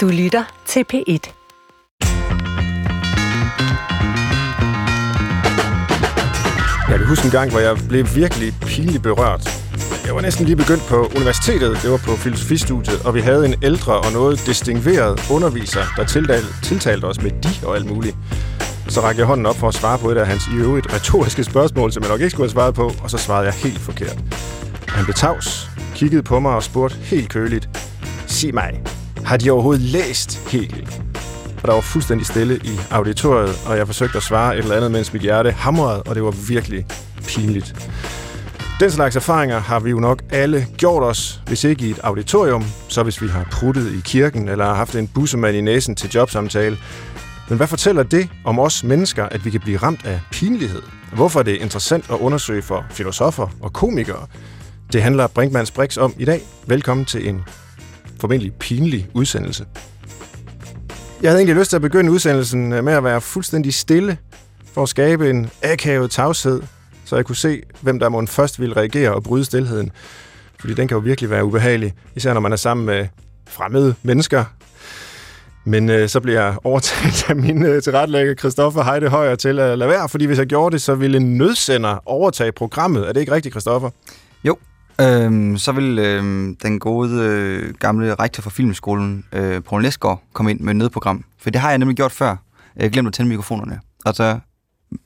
[0.00, 1.32] Du lytter til P1.
[6.90, 9.48] Jeg kan huske en gang, hvor jeg blev virkelig pinligt berørt.
[10.06, 13.54] Jeg var næsten lige begyndt på universitetet, det var på filosofistudiet, og vi havde en
[13.62, 18.16] ældre og noget distingueret underviser, der tiltalte, tiltalte os med de og alt muligt.
[18.88, 21.44] Så rakte jeg hånden op for at svare på et af hans i øvrigt retoriske
[21.44, 24.18] spørgsmål, som jeg nok ikke skulle have svaret på, og så svarede jeg helt forkert.
[24.88, 27.68] Han blev tavs, kiggede på mig og spurgte helt køligt,
[28.26, 28.82] Sig mig,
[29.24, 30.88] har de overhovedet læst Hegel?
[31.62, 34.90] Og der var fuldstændig stille i auditoriet, og jeg forsøgte at svare et eller andet,
[34.90, 36.86] mens mit hjerte hamrede, og det var virkelig
[37.26, 37.90] pinligt.
[38.80, 42.64] Den slags erfaringer har vi jo nok alle gjort os, hvis ikke i et auditorium,
[42.88, 46.10] så hvis vi har pruttet i kirken eller har haft en bussemand i næsen til
[46.10, 46.78] jobsamtale.
[47.48, 50.82] Men hvad fortæller det om os mennesker, at vi kan blive ramt af pinlighed?
[51.12, 54.26] Hvorfor er det interessant at undersøge for filosofer og komikere?
[54.92, 56.42] Det handler Brinkmanns Brix om i dag.
[56.66, 57.44] Velkommen til en
[58.20, 59.66] formentlig pinlig udsendelse.
[61.22, 64.18] Jeg havde egentlig lyst til at begynde udsendelsen med at være fuldstændig stille
[64.72, 66.62] for at skabe en akavet tavshed,
[67.04, 69.90] så jeg kunne se, hvem der må først ville reagere og bryde stillheden.
[70.60, 73.06] Fordi den kan jo virkelig være ubehagelig, især når man er sammen med
[73.48, 74.44] fremmede mennesker.
[75.64, 79.78] Men øh, så bliver jeg overtalt af min øh, tilrettelægger, Christoffer Heide Højer, til at
[79.78, 83.08] lade være, fordi hvis jeg gjorde det, så ville en nødsender overtage programmet.
[83.08, 83.90] Er det ikke rigtigt, Christoffer?
[84.44, 84.56] Jo,
[85.00, 90.50] Øhm, så vil øhm, den gode øh, gamle rektor for Filmskolen, øh, Poul Næsgaard, komme
[90.50, 91.24] ind med et nødprogram.
[91.38, 92.36] For det har jeg nemlig gjort før.
[92.76, 93.80] Jeg glemte at tænde mikrofonerne.
[94.04, 94.38] Og så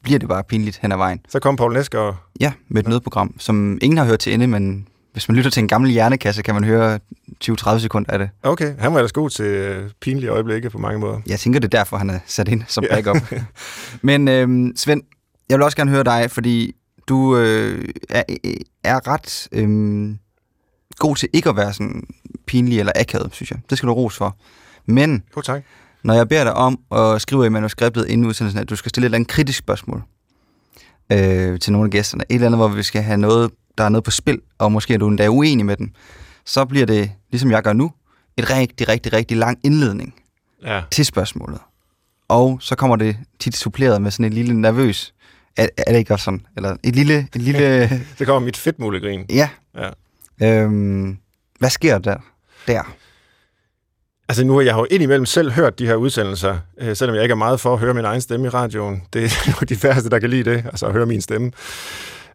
[0.02, 1.20] bliver det bare pinligt hen ad vejen.
[1.28, 2.16] Så kom Poul Næsgaard?
[2.40, 2.90] Ja, med et ja.
[2.90, 6.42] nødprogram, som ingen har hørt til ende, men hvis man lytter til en gammel hjernekasse,
[6.42, 6.98] kan man høre
[7.44, 8.30] 20-30 sekunder af det.
[8.42, 11.20] Okay, han var ellers god til øh, pinlige øjeblikke på mange måder.
[11.26, 13.16] Jeg tænker, det er derfor, han er sat ind som backup.
[14.02, 15.02] men øh, Svend,
[15.48, 16.74] jeg vil også gerne høre dig, fordi
[17.08, 18.22] du øh, er,
[18.84, 20.16] er ret øh,
[20.98, 22.06] god til ikke at være sådan
[22.46, 23.60] pinlig eller akavet, synes jeg.
[23.70, 24.36] Det skal du ros for.
[24.86, 25.62] Men jo, tak.
[26.04, 29.04] når jeg beder dig om at skrive i manuskriptet inden udsendelsen, at du skal stille
[29.04, 30.02] et eller andet kritisk spørgsmål
[31.12, 33.88] øh, til nogle af gæsterne, et eller andet, hvor vi skal have noget, der er
[33.88, 35.90] noget på spil, og måske er du endda uenig med dem,
[36.44, 37.92] så bliver det, ligesom jeg gør nu,
[38.36, 40.14] et rigtig, rigtig, rigtig lang indledning
[40.62, 40.82] ja.
[40.90, 41.58] til spørgsmålet.
[42.28, 45.13] Og så kommer det tit suppleret med sådan en lille nervøs
[45.56, 46.46] er, er det ikke også sådan?
[46.56, 47.28] Eller et lille...
[47.34, 47.88] Et lille...
[48.18, 49.26] det kommer mit fedtmulegrin.
[49.30, 49.48] Ja.
[49.76, 49.90] ja.
[50.42, 51.18] Øhm,
[51.58, 52.16] hvad sker der?
[52.66, 52.96] Der.
[54.28, 57.32] Altså nu har jeg jo indimellem selv hørt de her udsendelser, øh, selvom jeg ikke
[57.32, 59.02] er meget for at høre min egen stemme i radioen.
[59.12, 59.28] Det er
[59.60, 61.46] jo de færreste, der kan lide det, altså at høre min stemme.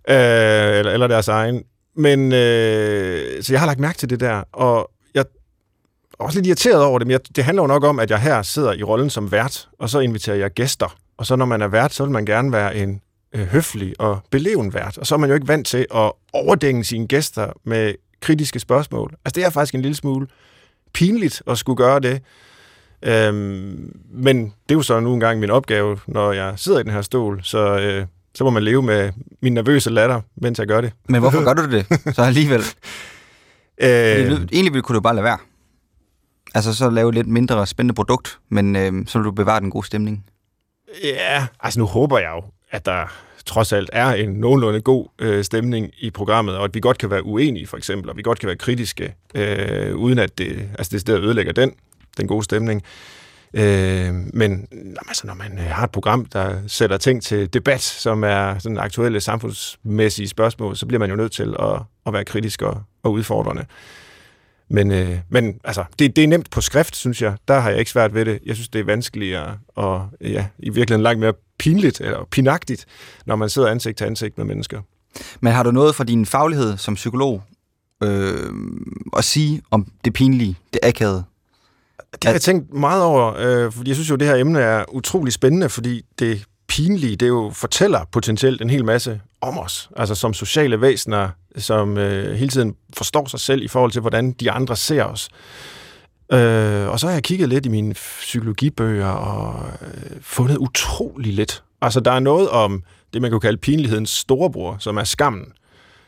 [0.09, 1.63] Øh, eller, eller deres egen.
[1.95, 6.47] Men, øh, så jeg har lagt mærke til det der, og jeg er også lidt
[6.47, 8.83] irriteret over det, men jeg, det handler jo nok om, at jeg her sidder i
[8.83, 10.97] rollen som vært, og så inviterer jeg gæster.
[11.17, 13.01] Og så når man er vært, så vil man gerne være en
[13.35, 14.97] øh, høflig og beleven vært.
[14.97, 19.13] Og så er man jo ikke vant til at overdænge sine gæster med kritiske spørgsmål.
[19.25, 20.27] Altså det er faktisk en lille smule
[20.93, 22.21] pinligt at skulle gøre det.
[23.01, 26.91] Øhm, men det er jo så nu engang min opgave, når jeg sidder i den
[26.91, 30.81] her stol, så, øh, så må man leve med min nervøse latter, mens jeg gør
[30.81, 30.93] det.
[31.09, 31.85] Men hvorfor gør du det
[32.15, 32.61] så alligevel?
[33.81, 35.37] øh, egentlig kunne du bare lade være.
[36.55, 39.85] Altså så lave lidt mindre spændende produkt, men øh, så vil du bevare den gode
[39.85, 40.25] stemning.
[41.03, 43.07] Ja, altså nu håber jeg jo, at der
[43.45, 47.09] trods alt er en nogenlunde god øh, stemning i programmet, og at vi godt kan
[47.09, 50.89] være uenige, for eksempel, og vi godt kan være kritiske, øh, uden at det, altså
[50.91, 51.73] det stedet ødelægger den,
[52.17, 52.83] den gode stemning.
[53.53, 54.67] Øh, men
[55.07, 58.77] altså, når man øh, har et program, der sætter ting til debat, som er sådan
[58.77, 63.11] aktuelle samfundsmæssige spørgsmål, så bliver man jo nødt til at, at være kritisk og, og
[63.11, 63.65] udfordrende.
[64.69, 67.35] Men, øh, men altså, det, det er nemt på skrift, synes jeg.
[67.47, 68.39] Der har jeg ikke svært ved det.
[68.45, 72.85] Jeg synes, det er vanskeligere og ja, i virkeligheden langt mere pinligt eller pinagtigt,
[73.25, 74.81] når man sidder ansigt til ansigt med mennesker.
[75.39, 77.43] Men har du noget for din faglighed som psykolog
[78.03, 78.53] øh,
[79.17, 81.23] at sige om det pinlige, det akavede?
[82.11, 84.85] Det har jeg tænkt meget over, øh, fordi jeg synes jo, det her emne er
[84.91, 89.89] utrolig spændende, fordi det pinlige, det jo fortæller potentielt en hel masse om os.
[89.95, 94.31] Altså som sociale væsener, som øh, hele tiden forstår sig selv i forhold til, hvordan
[94.31, 95.29] de andre ser os.
[96.33, 101.63] Øh, og så har jeg kigget lidt i mine psykologibøger og øh, fundet utrolig lidt.
[101.81, 105.45] Altså der er noget om det, man kan kalde pinlighedens storebror, som er skammen.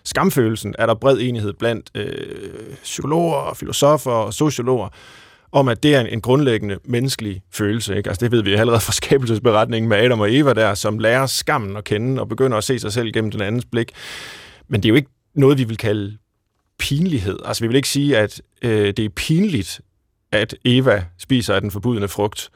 [0.04, 4.90] Skamfølelsen er der bred enighed blandt øh, psykologer, filosofer og sociologer
[5.52, 7.98] om, at det er en, grundlæggende menneskelig følelse.
[7.98, 8.10] Ikke?
[8.10, 11.78] Altså, det ved vi allerede fra skabelsesberetningen med Adam og Eva der, som lærer skammen
[11.78, 13.92] at kende og begynder at se sig selv gennem den andens blik.
[14.68, 16.18] Men det er jo ikke noget, vi vil kalde
[16.80, 17.40] pinlighed.
[17.46, 19.82] Altså, vi vil ikke sige, at øh, det er pinligt,
[20.32, 22.50] at Eva spiser af den forbudne frugt.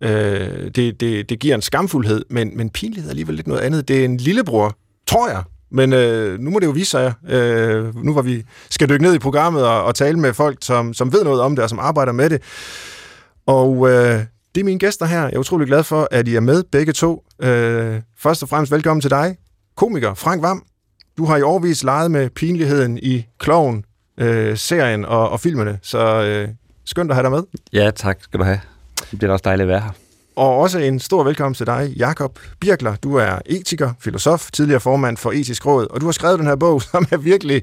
[0.00, 3.88] Øh, det, det, det giver en skamfuldhed, men, men pinlighed er alligevel lidt noget andet.
[3.88, 4.76] Det er en lillebror,
[5.06, 8.88] tror jeg, men øh, nu må det jo vise sig, øh, nu hvor vi skal
[8.88, 11.62] dykke ned i programmet og, og tale med folk, som, som ved noget om det
[11.62, 12.42] og som arbejder med det.
[13.46, 14.24] Og øh,
[14.54, 15.22] det er mine gæster her.
[15.22, 17.24] Jeg er utrolig glad for, at I er med begge to.
[17.42, 19.36] Øh, først og fremmest velkommen til dig,
[19.76, 20.64] komiker Frank Vam.
[21.18, 23.84] Du har i årvis leget med pinligheden i Kloven,
[24.18, 26.48] øh, serien og, og filmene, så øh,
[26.84, 27.42] skønt at have dig med.
[27.72, 28.60] Ja, tak skal du have.
[29.10, 29.90] Det bliver også dejligt at være her.
[30.36, 32.96] Og også en stor velkommen til dig, Jakob Birkler.
[32.96, 36.56] Du er etiker, filosof, tidligere formand for Etisk Råd, og du har skrevet den her
[36.56, 37.62] bog, som er virkelig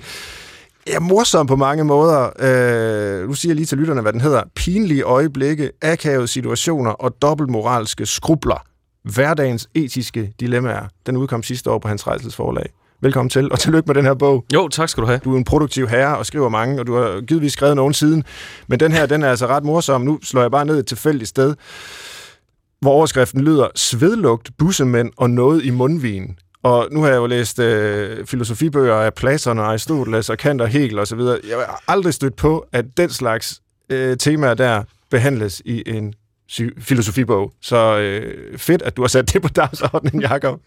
[0.87, 2.29] ja, morsom på mange måder.
[2.39, 4.43] Øh, nu siger jeg lige til lytterne, hvad den hedder.
[4.55, 8.65] Pinlige øjeblikke, akavede situationer og dobbeltmoralske skrubler.
[9.03, 10.87] Hverdagens etiske dilemmaer.
[11.05, 12.65] Den udkom sidste år på Hans Rejsels forlag.
[13.03, 14.45] Velkommen til, og tillykke med den her bog.
[14.53, 15.19] Jo, tak skal du have.
[15.23, 18.23] Du er en produktiv herre og skriver mange, og du har givetvis skrevet nogen siden.
[18.67, 20.01] Men den her, den er altså ret morsom.
[20.01, 21.55] Nu slår jeg bare ned et tilfældigt sted,
[22.81, 26.37] hvor overskriften lyder Svedlugt, bussemænd og noget i mundvin.
[26.63, 30.67] Og nu har jeg jo læst øh, filosofibøger af Platon og Aristoteles og Kant og
[30.67, 31.39] Hegel og så videre.
[31.49, 36.13] Jeg har aldrig stødt på, at den slags øh, temaer der behandles i en
[36.79, 37.51] filosofibog.
[37.61, 40.59] Så øh, fedt, at du har sat det på dagsordenen, Jacob.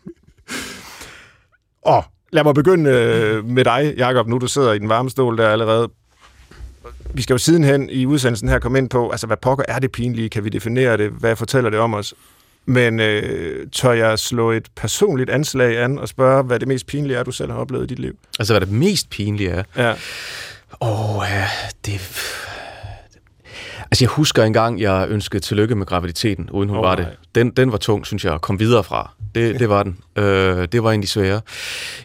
[1.83, 2.05] og
[2.35, 5.49] lad mig begynde øh, med dig, Jacob, nu du sidder i den varme stol der
[5.49, 5.89] allerede.
[7.15, 9.93] Vi skal jo sidenhen i udsendelsen her komme ind på, altså hvad pokker er det
[9.93, 10.29] pinlige?
[10.29, 11.11] Kan vi definere det?
[11.11, 12.15] Hvad fortæller det om os?
[12.67, 17.17] Men øh, tør jeg slå et personligt anslag an og spørge, hvad det mest pinlige
[17.19, 18.19] er, du selv har oplevet i dit liv?
[18.39, 19.63] Altså, hvad det mest pinlige er?
[19.77, 19.95] Ja.
[20.81, 21.47] Åh, oh, ja,
[21.87, 22.01] det...
[23.95, 27.07] Altså, jeg husker engang, jeg ønskede tillykke med graviditeten, uden hun oh, var det.
[27.35, 29.11] Den, den var tung, synes jeg, at komme videre fra.
[29.35, 29.99] Det, det var den.
[30.17, 31.41] Øh, det var egentlig svære.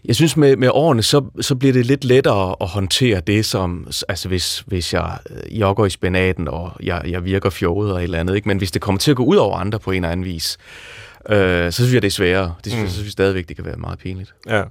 [0.06, 3.88] Jeg synes, med, med årene, så, så bliver det lidt lettere at håndtere det, som...
[4.09, 8.03] Altså, hvis, hvis jeg øh, jogger i spinaten, og jeg, jeg virker fjollet og et
[8.03, 8.47] eller andet, ikke?
[8.47, 10.57] Men hvis det kommer til at gå ud over andre på en eller anden vis,
[11.30, 12.53] øh, så synes jeg, det er sværere.
[12.63, 12.83] Det synes, mm.
[12.83, 14.33] jeg, synes jeg stadigvæk, det kan være meget pinligt.
[14.50, 14.63] Ja.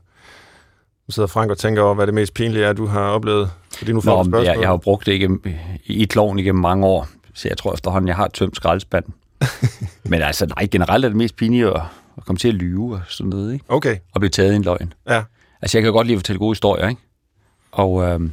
[1.09, 3.51] Nu sidder Frank og tænker over, hvad det mest pinlige er, du har oplevet.
[3.79, 5.45] Fordi nu får Nå, jeg, jeg har brugt det igennem,
[5.85, 9.15] i kloven igennem mange år, så jeg tror efterhånden, jeg har tømt skraldespanden.
[10.11, 11.83] Men altså, nej, generelt er det mest pinlige at,
[12.17, 13.65] at komme til at lyve og sådan noget, ikke?
[13.69, 13.97] Okay.
[14.13, 14.93] Og blive taget i en løgn.
[15.09, 15.23] Ja.
[15.63, 17.01] Altså, jeg kan godt lide at fortælle gode historier, ikke?
[17.73, 18.33] Og øhm,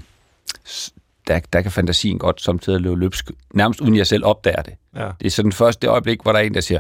[1.27, 4.74] der, der kan fantasien godt samtidig løbe løbsk, nærmest uden jeg selv opdager det.
[4.95, 5.10] Ja.
[5.19, 6.80] Det er sådan det første øjeblik, hvor der er en, der siger,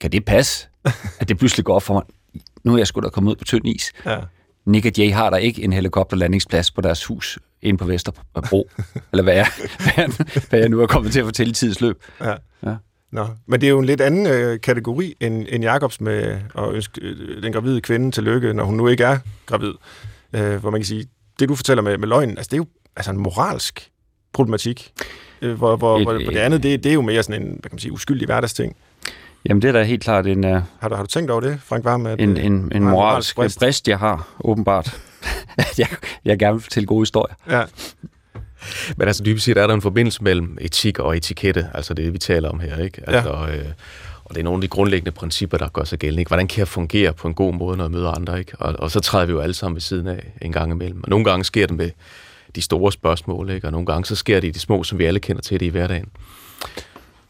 [0.00, 0.68] kan det passe?
[1.20, 2.02] at det pludselig går op for mig,
[2.64, 3.92] nu er jeg sgu da kommet ud på tynd is.
[4.06, 4.18] Ja.
[4.64, 8.70] Nick og Jay har der ikke en helikopterlandingsplads på deres hus inde på Vesterbro,
[9.12, 9.46] eller hvad jeg,
[10.48, 12.02] hvad jeg nu er kommet til at fortælle i tidsløb.
[12.20, 12.34] Ja.
[12.66, 12.76] ja.
[13.10, 16.72] Nå, men det er jo en lidt anden øh, kategori end, end Jacobs med at
[16.72, 19.72] ønske øh, den gravide kvinde til lykke, når hun nu ikke er gravid.
[20.32, 21.06] Øh, hvor man kan sige,
[21.38, 22.66] det du fortæller med, med løgnen, altså det er jo
[22.96, 23.90] altså en moralsk
[24.32, 24.92] problematik.
[25.42, 27.48] Øh, hvor, hvor, Et, hvor, hvor det andet, det, det er jo mere sådan en
[27.48, 28.76] hvad kan man sige, uskyldig hverdagsting.
[29.48, 30.44] Jamen det er da helt klart en...
[30.44, 30.50] Uh,
[30.80, 32.06] har, du, har du tænkt over det, Frank Varm?
[32.06, 33.58] At, en, en, en moralsk brist.
[33.58, 35.00] brist, jeg har, åbenbart.
[35.78, 35.88] jeg,
[36.24, 37.34] jeg gerne vil fortælle gode historier.
[37.50, 37.62] Ja.
[38.96, 42.18] Men altså dybest set er der en forbindelse mellem etik og etikette, altså det, vi
[42.18, 43.02] taler om her, ikke?
[43.06, 43.56] Altså, ja.
[43.56, 43.64] øh,
[44.24, 46.20] og det er nogle af de grundlæggende principper, der gør sig gældende.
[46.20, 46.28] Ikke?
[46.28, 48.38] Hvordan kan jeg fungere på en god måde, når jeg møder andre?
[48.38, 48.52] Ikke?
[48.58, 51.02] Og, og så træder vi jo alle sammen ved siden af en gang imellem.
[51.04, 51.90] Og nogle gange sker det med
[52.54, 53.66] de store spørgsmål, ikke?
[53.66, 55.66] og nogle gange så sker det i de små, som vi alle kender til det
[55.66, 56.08] i hverdagen.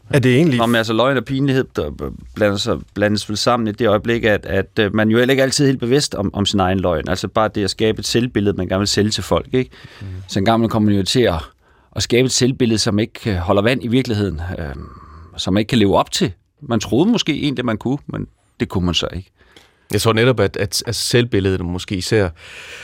[0.09, 0.57] Er det egentlig...
[0.57, 4.23] Nå, men altså løgn og pinlighed der blander sig, blandes vel sammen i det øjeblik,
[4.23, 6.79] at, at øh, man jo heller ikke altid er helt bevidst om, om sin egen
[6.79, 7.09] løgn.
[7.09, 9.47] Altså bare det at skabe et selvbillede, man gerne vil sælge til folk.
[9.53, 9.71] Ikke?
[10.01, 10.07] Mm.
[10.27, 11.41] Så en gang kommer man jo til at,
[11.95, 14.41] at skabe et selvbillede, som ikke øh, holder vand i virkeligheden.
[14.59, 14.75] Øh,
[15.37, 16.31] som man ikke kan leve op til.
[16.61, 18.27] Man troede måske en, det man kunne, men
[18.59, 19.31] det kunne man så ikke.
[19.93, 22.29] Jeg tror netop, at, at, at selvbilledet, måske især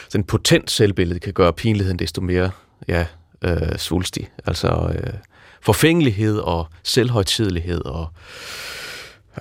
[0.10, 2.52] sådan potent selvbillede, kan gøre pinligheden desto mere
[2.88, 3.06] ja,
[3.42, 4.30] øh, svulstig.
[4.46, 5.14] Altså, øh,
[5.62, 8.08] forfængelighed og selvhøjtidelighed og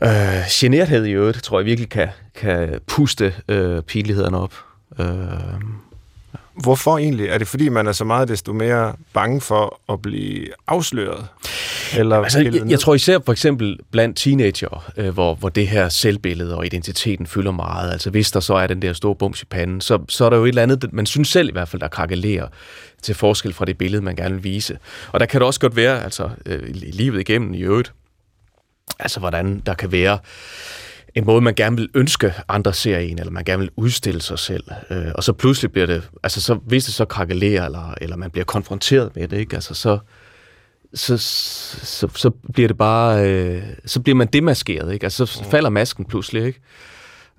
[0.03, 4.55] øh, generthed i øvrigt, tror jeg virkelig kan, kan puste øh, pinlighederne op.
[4.99, 5.07] Øh,
[6.63, 7.27] Hvorfor egentlig?
[7.27, 11.27] Er det fordi, man er så meget desto mere bange for at blive afsløret?
[11.97, 15.89] Eller altså, jeg, jeg tror især for eksempel blandt teenager, øh, hvor, hvor det her
[15.89, 17.93] selvbillede og identiteten fylder meget.
[17.93, 20.37] Altså hvis der så er den der store bums i panden, så, så er der
[20.37, 22.49] jo et eller andet, man synes selv i hvert fald, der krakelerer
[23.03, 24.79] til forskel fra det billede, man gerne vil vise.
[25.13, 27.93] Og der kan det også godt være, altså øh, livet igennem i øvrigt,
[28.99, 30.19] altså hvordan der kan være
[31.15, 34.39] en måde, man gerne vil ønske andre ser en, eller man gerne vil udstille sig
[34.39, 34.65] selv.
[34.91, 38.31] Øh, og så pludselig bliver det, altså så, hvis det så krakelerer, eller, eller man
[38.31, 39.55] bliver konfronteret med det, ikke?
[39.55, 39.99] Altså så,
[40.95, 45.05] så, så, så bliver det bare, øh, så bliver man demaskeret, ikke?
[45.05, 46.61] Altså så falder masken pludselig, ikke?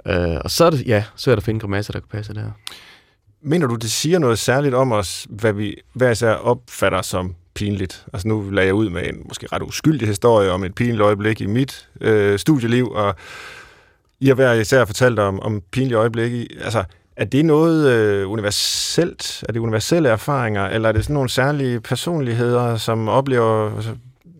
[0.05, 2.51] Øh, og så er det, ja, så er der finde grimasser, der kan passe der.
[3.41, 8.05] Mener du, det siger noget særligt om os, hvad vi hver især opfatter som pinligt?
[8.13, 11.41] Altså nu lagde jeg ud med en måske ret uskyldig historie om et pinligt øjeblik
[11.41, 13.15] i mit øh, studieliv, og
[14.19, 16.47] I har hver især fortalt om, om pinlige øjeblikke.
[16.61, 16.83] Altså,
[17.19, 19.43] er det noget øh, universelt?
[19.49, 23.91] Er det universelle erfaringer, eller er det sådan nogle særlige personligheder, som oplever altså,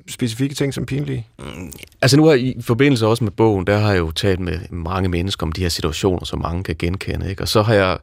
[0.09, 1.27] specifikke ting som pinlige?
[1.39, 4.59] Mm, altså nu har i forbindelse også med bogen, der har jeg jo talt med
[4.69, 7.29] mange mennesker om de her situationer, som mange kan genkende.
[7.29, 7.41] Ikke?
[7.41, 7.98] Og så har jeg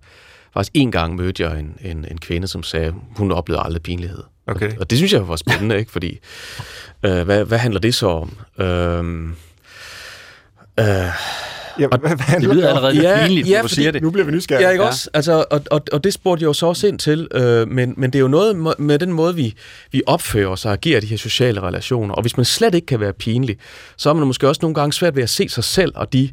[0.52, 4.22] faktisk en gang mødt jeg en, en, en kvinde, som sagde, hun oplevede aldrig pinlighed.
[4.46, 4.72] Okay.
[4.72, 5.92] Og, og det synes jeg var spændende, ikke?
[5.92, 6.18] fordi
[7.02, 8.36] øh, hvad, hvad handler det så om?
[8.58, 9.04] Øh,
[10.80, 11.12] øh,
[11.78, 14.02] Ja, hvad, hvad det lyder allerede ja, pinligt, ja, du siger det.
[14.02, 14.66] Nu bliver vi nysgerrige.
[14.66, 14.88] Ja, ikke ja.
[14.88, 15.10] også?
[15.14, 18.10] Altså, og, og, og det spurgte jeg jo så også ind til, øh, men, men
[18.10, 19.54] det er jo noget med den måde, vi,
[19.92, 22.14] vi opfører os og agerer de her sociale relationer.
[22.14, 23.56] Og hvis man slet ikke kan være pinlig,
[23.96, 26.30] så er man måske også nogle gange svært ved at se sig selv og de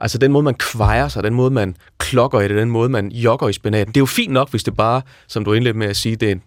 [0.00, 3.08] Altså den måde, man kvejer sig, den måde, man klokker i det, den måde, man
[3.08, 3.86] jogger i spinaten.
[3.86, 6.28] Det er jo fint nok, hvis det bare, som du indledte med at sige, det
[6.28, 6.42] er, en,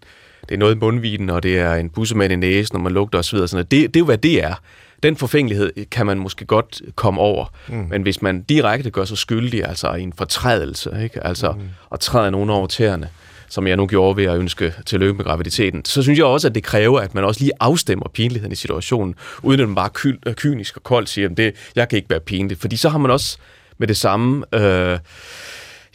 [0.48, 3.18] det er noget i mundviden, og det er en bussemand i næsen, når man lugter
[3.18, 3.38] osv.
[3.46, 4.54] Sådan det, det er jo, hvad det er
[5.02, 7.46] den forfængelighed kan man måske godt komme over.
[7.68, 7.86] Mm.
[7.90, 11.26] Men hvis man direkte gør sig skyldig, altså i en fortrædelse, ikke?
[11.26, 11.60] altså mm.
[11.92, 13.08] at træde nogen over tæerne,
[13.48, 16.54] som jeg nu gjorde ved at ønske tillykke med graviditeten, så synes jeg også, at
[16.54, 20.32] det kræver, at man også lige afstemmer pinligheden i situationen, uden at man bare ky-
[20.32, 22.58] kynisk og koldt siger, at det, jeg kan ikke være pinlig.
[22.58, 23.38] Fordi så har man også
[23.78, 24.44] med det samme...
[24.54, 24.98] Øh,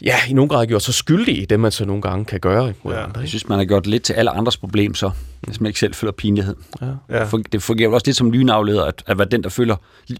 [0.01, 2.73] ja, i nogen grad gjort sig skyldig i det, man så nogle gange kan gøre
[2.83, 3.03] mod ja.
[3.03, 3.19] andre.
[3.21, 5.93] Jeg synes, man har gjort lidt til alle andres problem så, hvis man ikke selv
[5.93, 6.55] føler pinlighed.
[6.81, 6.85] Ja.
[7.09, 7.27] Ja.
[7.51, 9.75] Det fungerer jo også lidt som lynafleder, at, at være den, der føler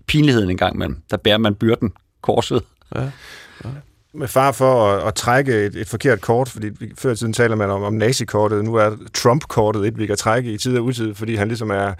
[0.08, 0.98] pinligheden en gang imellem.
[1.12, 2.64] Der bærer man byrden korset.
[2.96, 3.02] Ja.
[3.02, 3.70] Ja.
[4.14, 7.56] Med far for at, at trække et, et forkert kort, fordi før i tiden taler
[7.56, 11.16] man om, om nazikortet, nu er Trump-kortet et, vi kan trække i tid og utid,
[11.16, 11.94] fordi han ligesom er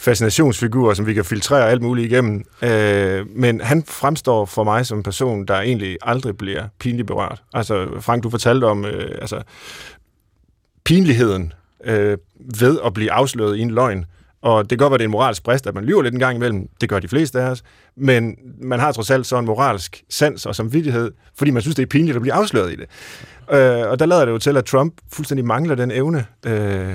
[0.00, 2.44] fascinationsfigurer, som vi kan filtrere alt muligt igennem.
[2.62, 7.42] Øh, men han fremstår for mig som en person, der egentlig aldrig bliver pinligt berørt.
[7.54, 9.42] Altså, Frank, du fortalte om øh, altså,
[10.84, 11.52] pinligheden
[11.84, 12.18] øh,
[12.58, 14.04] ved at blive afsløret i en løgn.
[14.42, 16.20] Og det kan godt være, det er en moralsk brist, at man lyver lidt en
[16.20, 16.68] gang imellem.
[16.80, 17.62] Det gør de fleste af os.
[17.96, 21.82] Men man har trods alt så en moralsk sans og samvittighed, fordi man synes, det
[21.82, 22.86] er pinligt at blive afsløret i det.
[23.52, 26.26] Øh, og der lader det jo til, at Trump fuldstændig mangler den evne.
[26.46, 26.94] Øh,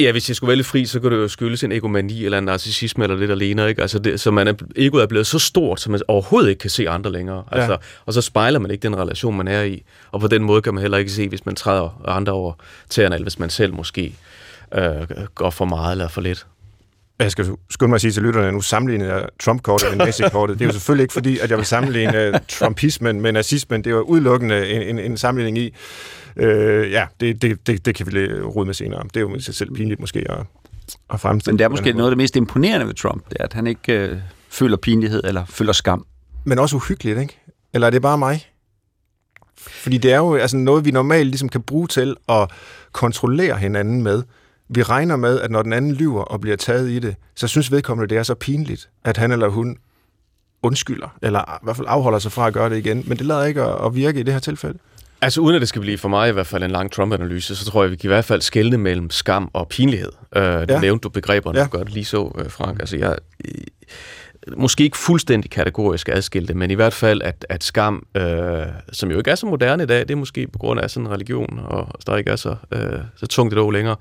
[0.00, 2.44] ja, hvis jeg skulle vælge fri, så kunne det jo skyldes en egomani eller en
[2.44, 3.68] narcissisme eller lidt alene.
[3.68, 3.82] Ikke?
[3.82, 6.70] Altså det, så man er, egoet er blevet så stort, så man overhovedet ikke kan
[6.70, 7.44] se andre længere.
[7.52, 7.78] Altså, ja.
[8.06, 9.82] Og så spejler man ikke den relation, man er i.
[10.10, 12.52] Og på den måde kan man heller ikke se, hvis man træder andre over
[12.90, 14.14] tæerne, eller hvis man selv måske
[14.74, 16.46] øh, går for meget eller for lidt.
[17.18, 20.58] Jeg skal skynde mig at sige til lytterne, at nu sammenligner jeg Trump-kortet med nazi-kortet.
[20.58, 23.84] Det er jo selvfølgelig ikke fordi, at jeg vil sammenligne uh, Trumpismen med nazismen.
[23.84, 25.74] Det er jo udelukkende en, en, en sammenligning i.
[26.36, 26.44] Uh,
[26.90, 29.02] ja, det, det, det, det kan vi rode med senere.
[29.04, 30.38] Det er jo sig selv pinligt måske at,
[31.10, 31.52] at fremstille.
[31.52, 33.66] Men det er måske noget af det mest imponerende ved Trump, det er, at han
[33.66, 34.18] ikke uh,
[34.48, 36.06] føler pinlighed eller føler skam.
[36.44, 37.40] Men også uhyggeligt, ikke?
[37.74, 38.46] Eller er det bare mig?
[39.58, 42.50] Fordi det er jo altså noget, vi normalt ligesom kan bruge til at
[42.92, 44.22] kontrollere hinanden med.
[44.68, 47.72] Vi regner med, at når den anden lyver og bliver taget i det, så synes
[47.72, 49.76] vedkommende, det er så pinligt, at han eller hun
[50.62, 53.04] undskylder, eller i hvert fald afholder sig fra at gøre det igen.
[53.06, 54.78] Men det lader ikke at virke i det her tilfælde.
[55.20, 57.64] Altså uden at det skal blive for mig i hvert fald en lang Trump-analyse, så
[57.64, 60.12] tror jeg, vi kan i hvert fald skelne mellem skam og pinlighed.
[60.36, 60.80] Øh, det ja.
[60.80, 61.66] nævnte du begreberne, ja.
[61.72, 62.80] du det lige så, øh, Frank.
[62.80, 63.16] Altså jeg,
[64.56, 69.18] måske ikke fuldstændig kategorisk adskilte, men i hvert fald, at, at skam, øh, som jo
[69.18, 71.60] ikke er så moderne i dag, det er måske på grund af sådan en religion,
[71.64, 73.96] og der ikke er så, øh, så tungt et år længere.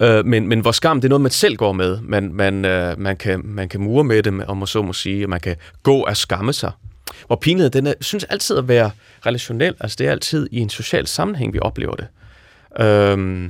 [0.00, 1.98] Øh, men, men hvor skam, det er noget, man selv går med.
[2.02, 5.22] Man, man, øh, man, kan, man kan mure med det, om man så må sige,
[5.22, 6.72] at man kan gå og skamme sig.
[7.26, 8.90] Hvor pinlighed, den er, synes altid at være
[9.26, 12.06] relationel, altså det er altid i en social sammenhæng, vi oplever det.
[12.80, 13.48] Øh,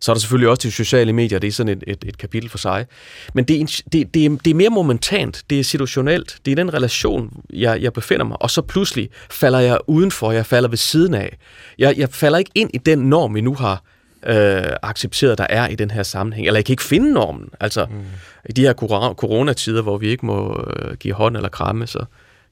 [0.00, 2.50] så er der selvfølgelig også de sociale medier, det er sådan et, et, et kapitel
[2.50, 2.86] for sig.
[3.34, 6.56] Men det er, det, det, er, det er mere momentant, det er situationelt, det er
[6.56, 10.78] den relation, jeg, jeg befinder mig, og så pludselig falder jeg udenfor, jeg falder ved
[10.78, 11.36] siden af.
[11.78, 13.82] Jeg, jeg falder ikke ind i den norm, vi nu har
[14.26, 16.46] øh, accepteret, der er i den her sammenhæng.
[16.46, 17.48] Eller jeg kan ikke finde normen.
[17.60, 18.04] Altså, mm.
[18.48, 18.72] i de her
[19.12, 22.04] coronatider, hvor vi ikke må øh, give hånd eller kramme, så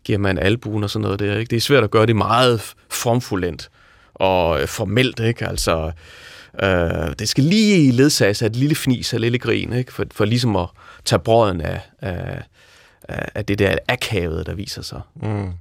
[0.04, 1.38] giver man albuen og sådan noget der.
[1.38, 1.50] Ikke?
[1.50, 3.70] Det er svært at gøre det meget formfuldendt
[4.14, 5.46] og øh, formelt, ikke?
[5.46, 5.92] Altså,
[6.62, 9.92] Øh, det skal lige ledsages af et lille fnis og et lille grin, ikke?
[9.92, 10.68] For, for ligesom at
[11.04, 12.42] tage brøden af, af,
[13.34, 15.00] af det der akavet, der viser sig.
[15.22, 15.52] Mm.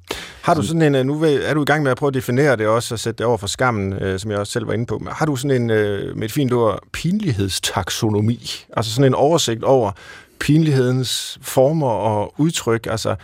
[0.41, 2.55] Har du sådan en, øh, nu er du i gang med at prøve at definere
[2.55, 4.85] det også, og sætte det over for skammen, øh, som jeg også selv var inde
[4.85, 5.01] på.
[5.11, 8.65] Har du sådan en, øh, med et fint ord, pinlighedstaksonomi?
[8.77, 9.91] Altså sådan en oversigt over
[10.39, 12.87] pinlighedens former og udtryk?
[12.91, 13.15] Altså,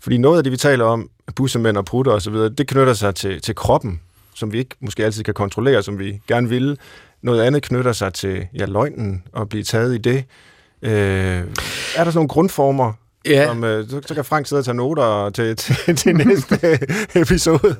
[0.00, 3.40] fordi noget af det, vi taler om, bussemænd og prutter osv., det knytter sig til,
[3.40, 4.00] til kroppen,
[4.38, 6.76] som vi ikke måske altid kan kontrollere, som vi gerne ville.
[7.22, 10.24] Noget andet knytter sig til ja, løgnen og blive taget i det.
[10.82, 12.92] Øh, er der sådan nogle grundformer,
[13.26, 13.46] Ja.
[13.46, 16.78] Som, øh, så, så kan Frank sidde og tage noter til, til, til næste
[17.14, 17.76] episode.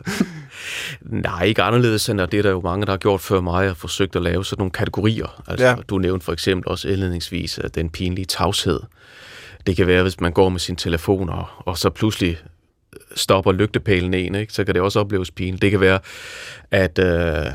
[1.03, 3.71] Nej, ikke anderledes end, at det er der jo mange, der har gjort før mig,
[3.71, 5.43] og forsøgt at lave sådan nogle kategorier.
[5.47, 5.75] Altså, ja.
[5.88, 8.81] Du nævnte for eksempel også indledningsvis at den pinlige tavshed.
[9.67, 12.38] Det kan være, hvis man går med sin telefon, og, og så pludselig
[13.14, 14.52] stopper lygtepælen en, ikke?
[14.52, 15.62] så kan det også opleves pinligt.
[15.62, 15.99] Det kan være,
[16.71, 17.47] at øh,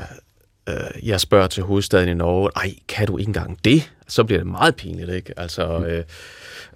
[0.69, 3.91] øh, jeg spørger til hovedstaden i Norge, ej, kan du ikke engang det?
[4.07, 5.33] så bliver det meget pinligt, ikke?
[5.39, 5.85] Altså, mm.
[5.85, 6.03] øh,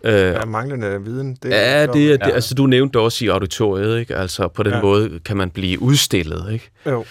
[0.03, 1.37] Øh, er manglende viden.
[1.43, 2.29] Det ja, det, det, ja.
[2.29, 4.15] altså du nævnte også i auditoriet, ikke?
[4.15, 4.81] Altså på den ja.
[4.81, 6.69] måde kan man blive udstillet, ikke?
[6.85, 7.05] Jo.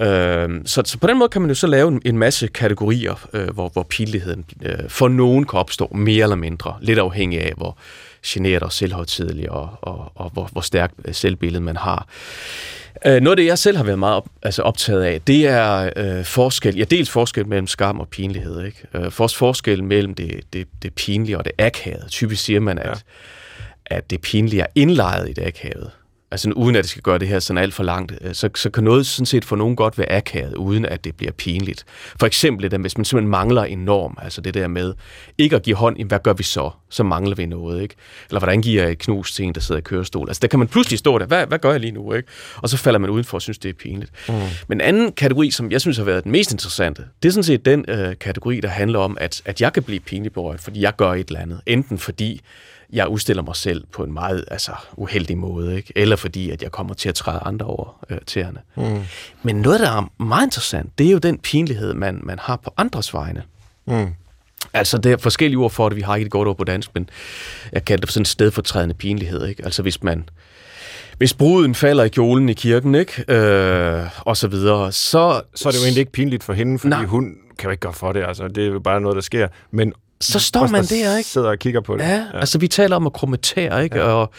[0.00, 3.28] Øh, så, så på den måde kan man jo så lave en, en masse kategorier,
[3.32, 7.52] øh, hvor, hvor pinligheden øh, for nogen kan opstå mere eller mindre, lidt afhængig af,
[7.56, 7.78] hvor
[8.26, 12.08] generet og selvhøjtidelig og, og, og hvor, hvor stærkt selvbillede man har.
[13.06, 15.90] Øh, noget af det, jeg selv har været meget op, altså optaget af, det er
[15.96, 18.64] øh, forskel, ja, dels forskel mellem skam og pinlighed.
[18.64, 18.86] Ikke?
[18.94, 22.08] Øh, for, forskel mellem det, det, det pinlige og det akavede.
[22.08, 22.92] Typisk siger man, at, ja.
[23.86, 25.90] at det pinlige er indlejret i det akavede
[26.30, 28.70] altså uden at det skal gøre det her sådan alt for langt, øh, så, så
[28.70, 31.84] kan noget sådan set for nogen godt være akavet, uden at det bliver pinligt.
[32.20, 34.94] For eksempel det, hvis man simpelthen mangler en norm, altså det der med
[35.38, 36.70] ikke at give hånd, hvad gør vi så?
[36.88, 37.94] Så mangler vi noget, ikke?
[38.28, 40.28] Eller hvordan giver jeg et knus til en, der sidder i kørestol?
[40.28, 42.28] Altså der kan man pludselig stå der, hvad, hvad gør jeg lige nu, ikke?
[42.56, 44.12] Og så falder man udenfor og synes, det er pinligt.
[44.28, 44.34] Mm.
[44.68, 47.44] Men en anden kategori, som jeg synes har været den mest interessante, det er sådan
[47.44, 50.80] set den øh, kategori, der handler om, at, at jeg kan blive pinlig berørt, fordi
[50.82, 51.60] jeg gør et eller andet.
[51.66, 52.40] Enten fordi
[52.92, 55.92] jeg udstiller mig selv på en meget altså, uheldig måde, ikke?
[55.96, 58.60] eller fordi at jeg kommer til at træde andre over øh, tæerne.
[58.76, 59.02] Mm.
[59.42, 62.74] Men noget, der er meget interessant, det er jo den pinlighed, man, man har på
[62.76, 63.42] andres vegne.
[63.86, 64.06] Mm.
[64.72, 65.96] Altså, det er forskellige ord for det.
[65.96, 67.08] Vi har ikke et godt ord på dansk, men
[67.72, 69.46] jeg kalder det for sådan en stedfortrædende pinlighed.
[69.46, 69.64] Ikke?
[69.64, 70.28] Altså, hvis man
[71.18, 73.24] hvis bruden falder i kjolen i kirken, ikke?
[73.28, 75.42] Øh, og så videre, så...
[75.54, 77.04] Så er det jo egentlig ikke pinligt for hende, fordi nej.
[77.04, 78.24] hun kan jo ikke gøre for det.
[78.24, 79.48] Altså, det er jo bare noget, der sker.
[79.70, 81.30] Men så står man der, ikke?
[81.30, 82.02] sidder og kigger på det.
[82.02, 82.40] Ja, ja.
[82.40, 83.98] altså vi taler om at krommentere, ikke?
[83.98, 84.04] Ja.
[84.04, 84.32] Og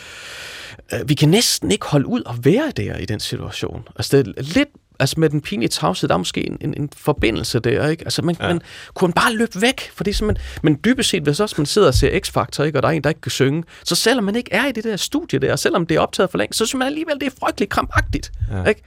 [0.94, 3.88] øh, vi kan næsten ikke holde ud og være der i den situation.
[3.96, 4.70] Altså det er lidt
[5.00, 8.04] altså med den pinlige tavshed, der er måske en, en, en forbindelse der, ikke?
[8.04, 8.48] Altså man, ja.
[8.48, 8.62] man
[8.94, 11.88] kunne bare løbe væk, for det er simpelthen, men dybest set, hvis også man sidder
[11.88, 12.80] og ser X-Factor, ikke?
[12.80, 14.84] og der er en, der ikke kan synge, så selvom man ikke er i det
[14.84, 17.26] der studie der, og selvom det er optaget for længe, så synes man alligevel, det
[17.28, 18.70] er frygteligt krampagtigt, ja.
[18.70, 18.82] ikke?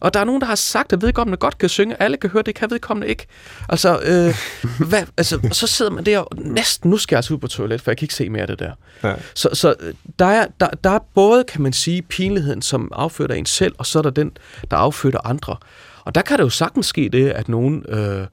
[0.00, 2.02] Og der er nogen, der har sagt, at vedkommende godt kan synge.
[2.02, 3.26] Alle kan høre, det kan vedkommende ikke.
[3.68, 4.34] Altså, øh,
[4.88, 7.80] hvad, altså så sidder man der og næsten, nu skal jeg altså ud på toilet,
[7.80, 8.72] for jeg kan ikke se mere af det der.
[9.04, 9.14] Ja.
[9.34, 13.34] Så, så øh, der, er, der, der er både, kan man sige, pinligheden, som afføder
[13.34, 14.32] en selv, og så er der den,
[14.70, 15.56] der afføder andre.
[16.04, 17.84] Og der kan det jo sagtens ske det, at nogen...
[17.88, 18.26] Øh,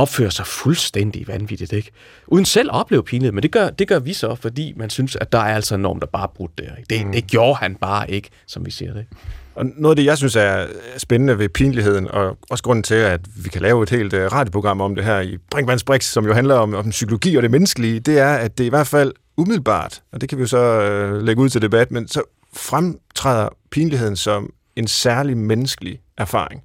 [0.00, 1.90] opfører sig fuldstændig vanvittigt, ikke?
[2.26, 5.16] Uden selv at opleve pinlighed, men det gør, det gør vi så, fordi man synes,
[5.16, 6.76] at der er altså en norm, der bare er brudt der.
[6.76, 6.86] Ikke?
[6.90, 7.12] Det, mm.
[7.12, 9.06] det gjorde han bare ikke, som vi siger det.
[9.54, 10.66] Og noget af det, jeg synes er
[10.98, 14.80] spændende ved pinligheden, og også grunden til, at vi kan lave et helt øh, radioprogram
[14.80, 18.00] om det her i Brinkmanns Brix, som jo handler om, om psykologi og det menneskelige,
[18.00, 21.22] det er, at det i hvert fald umiddelbart, og det kan vi jo så øh,
[21.22, 26.62] lægge ud til debat, men så fremtræder pinligheden som en særlig menneskelig erfaring.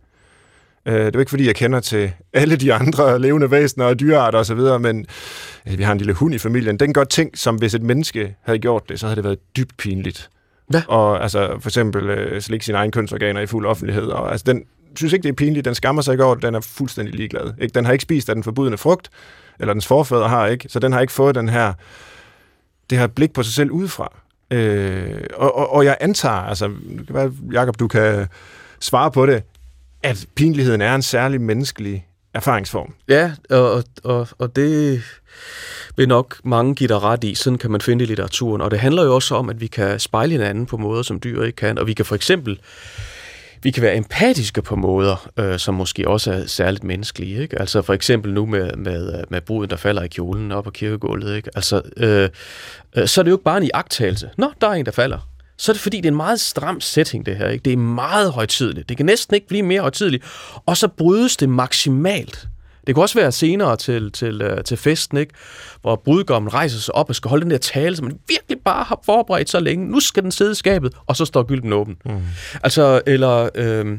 [0.86, 4.00] Øh, det er jo ikke, fordi jeg kender til alle de andre levende væsener og
[4.00, 5.06] dyrearter osv., men
[5.68, 6.80] øh, vi har en lille hund i familien.
[6.80, 9.78] Den gør ting, som hvis et menneske havde gjort det, så havde det været dybt
[9.78, 10.30] pinligt.
[10.68, 10.82] Hvad?
[10.88, 14.06] Og altså, for eksempel øh, slikke sine egne kønsorganer i fuld offentlighed.
[14.06, 14.64] Og, altså, den
[14.96, 15.66] synes ikke, det er pinligt.
[15.66, 16.44] Den skammer sig ikke over det.
[16.44, 17.54] Den er fuldstændig ligeglad.
[17.62, 17.74] Ikke?
[17.74, 19.10] Den har ikke spist af den forbudne frugt,
[19.60, 20.70] eller dens forfædre har ikke.
[20.70, 21.74] Så den har ikke fået den her,
[22.90, 24.14] det her blik på sig selv udefra.
[24.52, 26.72] Øh, og, og, og jeg antager, altså,
[27.14, 28.28] Jakob, Jacob, du kan
[28.80, 29.44] svare på det,
[30.04, 32.94] at pinligheden er en særlig menneskelig erfaringsform.
[33.08, 35.04] Ja, og, og, og det
[35.98, 37.36] vil nok mange give dig ret i.
[37.36, 38.62] Sådan kan man finde i litteraturen.
[38.62, 41.44] Og det handler jo også om, at vi kan spejle hinanden på måder, som dyr
[41.44, 41.78] ikke kan.
[41.78, 42.60] Og vi kan for eksempel
[43.64, 47.42] vi kan være empatiske på måder, øh, som måske også er særligt menneskelige.
[47.42, 47.60] Ikke?
[47.60, 50.70] Altså for eksempel nu med, med, øh, med bruden, der falder i kjolen op på
[50.70, 51.36] kirkegulvet.
[51.36, 51.50] Ikke?
[51.56, 52.30] Altså, øh,
[52.96, 54.30] øh, så er det jo ikke bare en iagttagelse.
[54.38, 56.82] Nå, der er en, der falder så er det fordi, det er en meget stram
[56.82, 57.50] setting, det her.
[57.50, 57.64] Ikke?
[57.64, 58.90] Det er meget højtidligt.
[58.90, 60.24] Det kan næsten ikke blive mere højtidligt.
[60.66, 62.48] Og så brydes det maksimalt.
[62.88, 65.34] Det kunne også være senere til, til, uh, til festen, ikke?
[65.82, 68.84] hvor brudgommen rejser sig op og skal holde den der tale, som man virkelig bare
[68.84, 69.92] har forberedt så længe.
[69.92, 71.98] Nu skal den sidde i skabet, og så står gylden åben.
[72.06, 72.22] Mm.
[72.64, 73.50] Altså, eller...
[73.56, 73.98] Øh,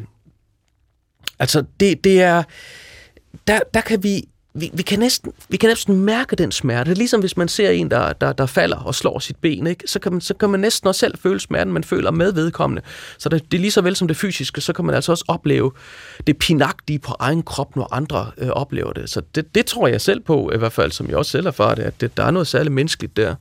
[1.39, 2.43] altså, det, det er...
[3.47, 4.25] Der, der kan vi
[4.57, 6.95] vi, vi, kan næsten, vi kan næsten mærke den smerte.
[6.95, 9.85] Ligesom hvis man ser en, der, der, der falder og slår sit ben, ikke?
[9.87, 12.83] Så, kan man, så kan man næsten også selv føle smerten, man føler med vedkommende.
[13.19, 15.25] Så det, det er lige så vel som det fysiske, så kan man altså også
[15.29, 15.73] opleve
[16.27, 19.11] det pinagtige på egen krop, når andre øh, oplever det.
[19.11, 21.75] Så det, det tror jeg selv på, i hvert fald, som jeg også selv erfarer
[21.75, 23.35] det, at det, der er noget særligt menneskeligt der.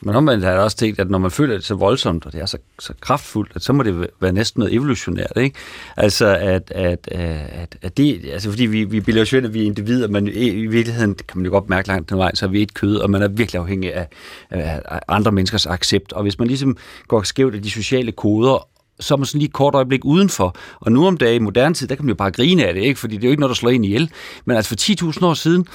[0.00, 2.40] Men omvendt har jeg også tænkt, at når man føler det så voldsomt, og det
[2.40, 5.58] er så, så kraftfuldt, at så må det være næsten noget evolutionært, ikke?
[5.96, 9.62] Altså, at, at, øh, at, at det, altså fordi vi, vi bilder jo at vi
[9.62, 12.50] er individer, men i, virkeligheden kan man jo godt mærke langt den vej, så er
[12.50, 14.08] vi et kød, og man er virkelig afhængig af,
[14.50, 16.12] af andre menneskers accept.
[16.12, 16.76] Og hvis man ligesom
[17.08, 18.68] går skævt af de sociale koder,
[19.00, 20.56] så er man sådan lige et kort øjeblik udenfor.
[20.80, 22.82] Og nu om dagen i moderne tid, der kan man jo bare grine af det,
[22.82, 23.00] ikke?
[23.00, 24.10] fordi det er jo ikke noget, der slår ind ihjel.
[24.44, 25.66] Men altså for 10.000 år siden,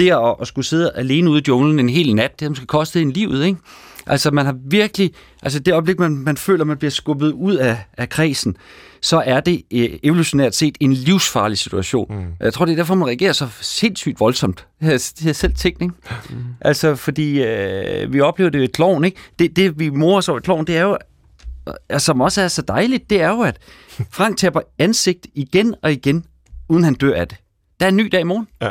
[0.00, 2.66] det at, at skulle sidde alene ude i junglen en hel nat, det har måske
[2.66, 3.58] kostet en livet, ikke?
[4.06, 5.12] Altså, man har virkelig...
[5.42, 8.56] Altså, det øjeblik, man, man føler, man bliver skubbet ud af, af kredsen,
[9.02, 12.06] så er det øh, evolutionært set en livsfarlig situation.
[12.10, 12.24] Mm.
[12.40, 14.66] Jeg tror, det er derfor, man reagerer så sindssygt voldsomt.
[14.80, 15.94] Det har, selv tænkt, ikke?
[16.30, 16.36] Mm.
[16.60, 19.16] Altså, fordi øh, vi oplever det jo i kloven, ikke?
[19.38, 20.98] Det, det vi morer så i kloven, det er jo,
[21.88, 23.56] altså, som også er så dejligt, det er jo, at
[24.10, 26.24] Frank taber ansigt igen og igen,
[26.68, 27.38] uden han dør af det.
[27.80, 28.48] Der er en ny dag i morgen.
[28.62, 28.70] Ja.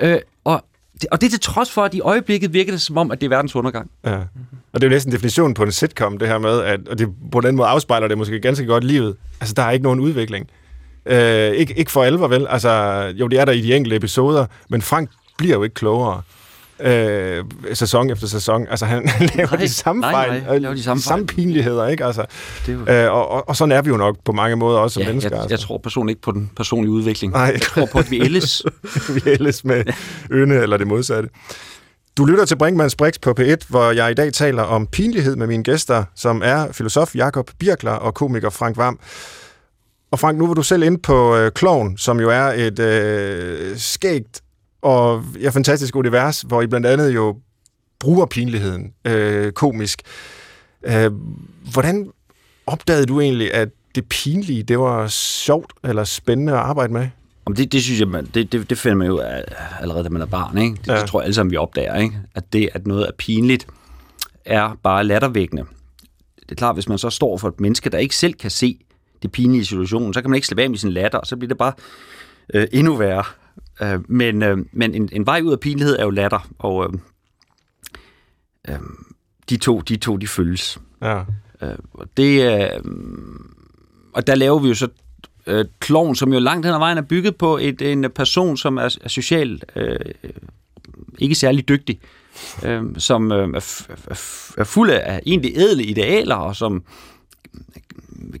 [0.14, 0.64] øh, og,
[1.00, 3.20] det, og det er til trods for, at i øjeblikket virker det som om, at
[3.20, 3.90] det er verdens undergang.
[4.04, 4.16] Ja.
[4.72, 7.08] Og det er jo næsten definitionen på en sitcom, det her med, at og det,
[7.32, 9.16] på den måde afspejler det måske ganske godt livet.
[9.40, 10.50] Altså, der er ikke nogen udvikling.
[11.06, 12.46] Øh, ikke, ikke for alvor, vel?
[12.50, 12.70] Altså,
[13.16, 16.22] jo, det er der i de enkelte episoder, men Frank bliver jo ikke klogere
[16.80, 18.66] øh, sæson efter sæson.
[18.70, 21.26] Altså, han, han laver nej, de samme nej, fejl, nej, laver de samme, de samme
[21.26, 22.04] pinligheder, ikke?
[22.04, 22.24] Altså,
[22.66, 22.92] det jo...
[22.92, 25.08] øh, og, og, og sådan er vi jo nok på mange måder også som ja,
[25.08, 25.30] mennesker.
[25.30, 25.52] Jeg, altså.
[25.52, 27.32] jeg tror personligt ikke på den personlige udvikling.
[27.32, 27.42] Nej.
[27.42, 28.62] Jeg tror på, at vi ældes.
[29.14, 29.84] vi ældes med
[30.30, 31.28] øne eller det modsatte.
[32.16, 35.46] Du lytter til Brinkmanns Brix på P1, hvor jeg i dag taler om pinlighed med
[35.46, 38.98] mine gæster, som er filosof Jakob Birkler og komiker Frank Vam.
[40.10, 43.76] Og Frank, nu var du selv ind på øh, Kloven, som jo er et øh,
[43.76, 44.40] skægt
[44.86, 47.36] og ja, fantastisk univers, hvor I blandt andet jo
[47.98, 50.02] bruger pinligheden øh, komisk.
[50.82, 51.12] Øh,
[51.72, 52.10] hvordan
[52.66, 57.08] opdagede du egentlig, at det pinlige, det var sjovt eller spændende at arbejde med?
[57.44, 59.18] Om det, det synes jeg, man, det, det, det finder man jo
[59.80, 60.58] allerede, da man er barn.
[60.58, 60.76] Ikke?
[60.76, 61.00] Det, ja.
[61.00, 61.96] det tror jeg alle sammen, vi opdager.
[61.96, 62.18] Ikke?
[62.34, 63.66] At det, at noget er pinligt,
[64.44, 65.64] er bare lattervækkende.
[66.36, 68.78] Det er klart, hvis man så står for et menneske, der ikke selv kan se
[69.22, 71.36] det pinlige i situationen, så kan man ikke slippe af med sin latter, og så
[71.36, 71.72] bliver det bare
[72.54, 73.24] øh, endnu værre.
[73.82, 77.00] Øh, men øh, men en, en vej ud af pinlighed er jo latter, og øh,
[78.68, 78.80] øh,
[79.50, 80.78] de to, de to, de følges.
[81.02, 81.18] Ja.
[81.62, 82.80] Øh, og det, øh,
[84.12, 84.88] og der laver vi jo så
[85.46, 88.76] øh, kloven, som jo langt hen ad vejen er bygget på et, en person, som
[88.76, 89.98] er, er socialt øh,
[91.18, 92.00] ikke særlig dygtig,
[92.64, 93.84] øh, som øh, er,
[94.58, 96.82] er fuld af egentlig ædle idealer, og som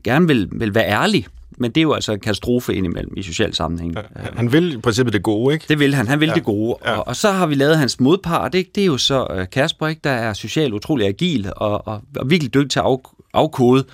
[0.04, 1.26] gerne vil, vil være ærlig,
[1.58, 3.94] men det er jo altså en katastrofe indimellem i social sammenhæng.
[3.94, 4.02] Ja,
[4.36, 5.64] han vil i princippet det gode, ikke?
[5.68, 6.08] Det vil han.
[6.08, 6.34] Han vil ja.
[6.34, 6.76] det gode.
[6.84, 6.92] Ja.
[6.92, 8.70] Og, og så har vi lavet hans modpart, ikke?
[8.74, 10.00] Det er jo så uh, Kasper, ikke?
[10.04, 12.98] Der er socialt utrolig agil og, og, og virkelig dygtig til at af,
[13.34, 13.84] afkode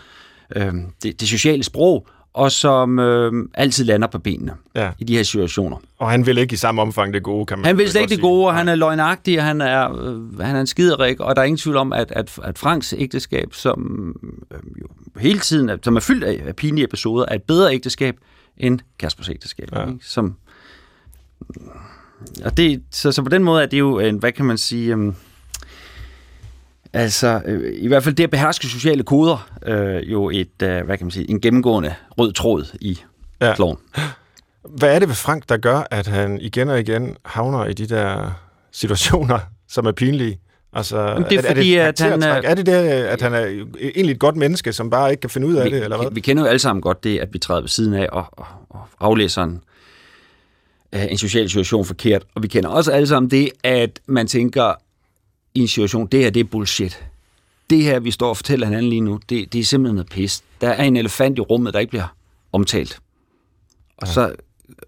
[0.56, 4.90] øh, det, det sociale sprog, og som øh, altid lander på benene ja.
[4.99, 5.77] i de her situationer.
[5.99, 8.14] Og han vil ikke i samme omfang det gode, kan man Han vil slet ikke
[8.14, 11.37] det gode, og han er løgnagtig, og han er, øh, han er en skiderik, og
[11.37, 14.09] der er ingen tvivl om, at, at, at Franks ægteskab, som
[14.51, 14.87] øh, jo
[15.21, 18.16] hele tiden er, som er fyldt af, af pinlige episoder, er et bedre ægteskab
[18.57, 19.68] end Kaspers ægteskab.
[19.73, 19.87] Ja.
[19.87, 19.99] Ikke?
[20.03, 20.35] Som,
[22.45, 24.97] og det, så, så på den måde er det jo en, hvad kan man sige...
[24.97, 25.12] Øh,
[26.92, 30.98] Altså, øh, i hvert fald det at beherske sociale koder, øh, jo et, øh, hvad
[30.98, 32.98] kan man sige, en gennemgående rød tråd i
[33.40, 33.55] ja.
[33.55, 33.76] kloven.
[34.76, 37.87] Hvad er det ved Frank, der gør, at han igen og igen havner i de
[37.87, 38.40] der
[38.72, 40.38] situationer, som er pinlige?
[40.72, 43.46] Altså, det er, er, fordi, er det, at han, er det det, at han er
[43.81, 46.11] egentlig et godt menneske, som bare ikke kan finde ud af vi, det, eller hvad?
[46.12, 48.46] Vi kender jo alle sammen godt det, at vi træder ved siden af og, og,
[48.70, 49.61] og aflæser en,
[50.92, 52.24] øh, en social situation forkert.
[52.35, 54.74] Og vi kender også alle sammen det, at man tænker,
[55.54, 57.04] i en situation, det her, det er bullshit.
[57.70, 60.42] Det her, vi står og fortæller hinanden lige nu, det, det er simpelthen noget pis.
[60.60, 62.16] Der er en elefant i rummet, der ikke bliver
[62.52, 62.98] omtalt.
[63.96, 64.12] Og, ja.
[64.12, 64.34] så,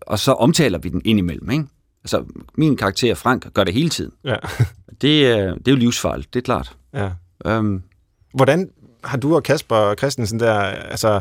[0.01, 1.65] og så omtaler vi den indimellem, ikke?
[2.05, 2.25] Altså,
[2.55, 4.13] min karakter, Frank, gør det hele tiden.
[4.25, 4.37] Ja.
[5.03, 6.77] det, er, det er jo livsfarligt, det er klart.
[6.95, 7.11] Ja.
[7.47, 7.83] Øhm.
[8.35, 8.71] Hvordan
[9.05, 11.21] har du og Kasper Christensen der, altså,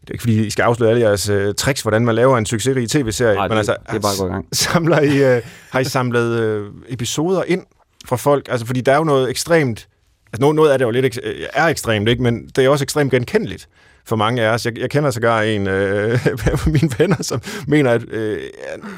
[0.00, 2.46] det er ikke fordi, I skal afsløre alle jeres uh, tricks, hvordan man laver en
[2.46, 3.48] succesrig tv-serie.
[3.48, 4.48] Men altså, det er bare i gang.
[4.56, 7.66] Samler I, uh, har I samlet uh, episoder ind
[8.06, 8.46] fra folk?
[8.50, 9.88] Altså, fordi der er jo noget ekstremt...
[10.32, 11.18] Altså, noget, noget af det jo lidt
[11.52, 12.22] er ekstremt, ikke?
[12.22, 13.68] men det er også ekstremt genkendeligt
[14.04, 14.66] for mange af os.
[14.66, 18.38] Jeg, jeg kender sågar en øh, af mine venner, som mener, at øh,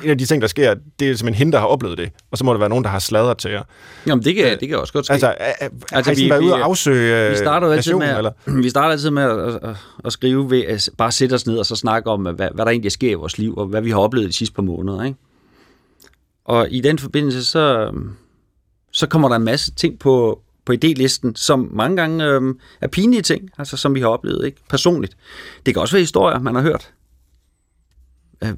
[0.04, 2.10] en af de ting, der sker, det er simpelthen hende, der har oplevet det.
[2.30, 3.62] Og så må det være nogen, der har sladret til jer.
[4.06, 5.12] Jamen, det kan, det kan også godt ske.
[5.12, 8.16] Altså, er, altså har I vi, været ude og afsøge vi starter altid nation, med,
[8.16, 8.32] eller?
[8.62, 11.66] Vi starter altid med at, at, at skrive ved at bare sætte os ned og
[11.66, 13.98] så snakke om, hvad, hvad der egentlig sker i vores liv, og hvad vi har
[13.98, 15.04] oplevet de sidste par måneder.
[15.04, 15.18] Ikke?
[16.44, 17.92] Og i den forbindelse, så,
[18.92, 23.22] så kommer der en masse ting på, på idélisten, som mange gange øh, er pinlige
[23.22, 25.16] ting, altså som vi har oplevet ikke personligt.
[25.66, 26.92] Det kan også være historier, man har hørt.
[28.44, 28.54] Øh,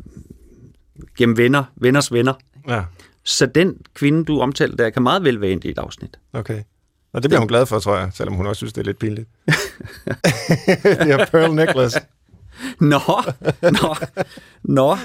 [1.18, 2.35] gennem venner, venners venner.
[2.68, 2.83] Ja.
[3.25, 6.18] Så den kvinde, du omtalte der, kan meget vel være i et afsnit.
[6.33, 6.62] Okay.
[7.12, 8.99] Og det bliver hun glad for, tror jeg, selvom hun også synes, det er lidt
[8.99, 9.29] pinligt.
[11.05, 12.01] det er Pearl Necklace.
[12.81, 13.01] Nå,
[13.62, 13.97] nå,
[14.62, 14.97] nå.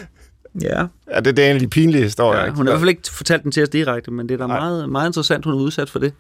[0.61, 0.85] Ja.
[1.13, 2.43] ja det, det er en af de pinlige historier.
[2.43, 4.37] Ja, hun har i hvert fald ikke fortalt den til os direkte, men det er
[4.37, 6.13] da meget, meget interessant, hun er udsat for det.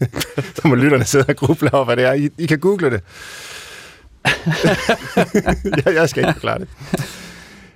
[0.56, 2.12] Så må lytterne sidde og gruble over, hvad det er.
[2.12, 3.00] I, I kan google det.
[5.86, 6.68] jeg, jeg skal ikke forklare det.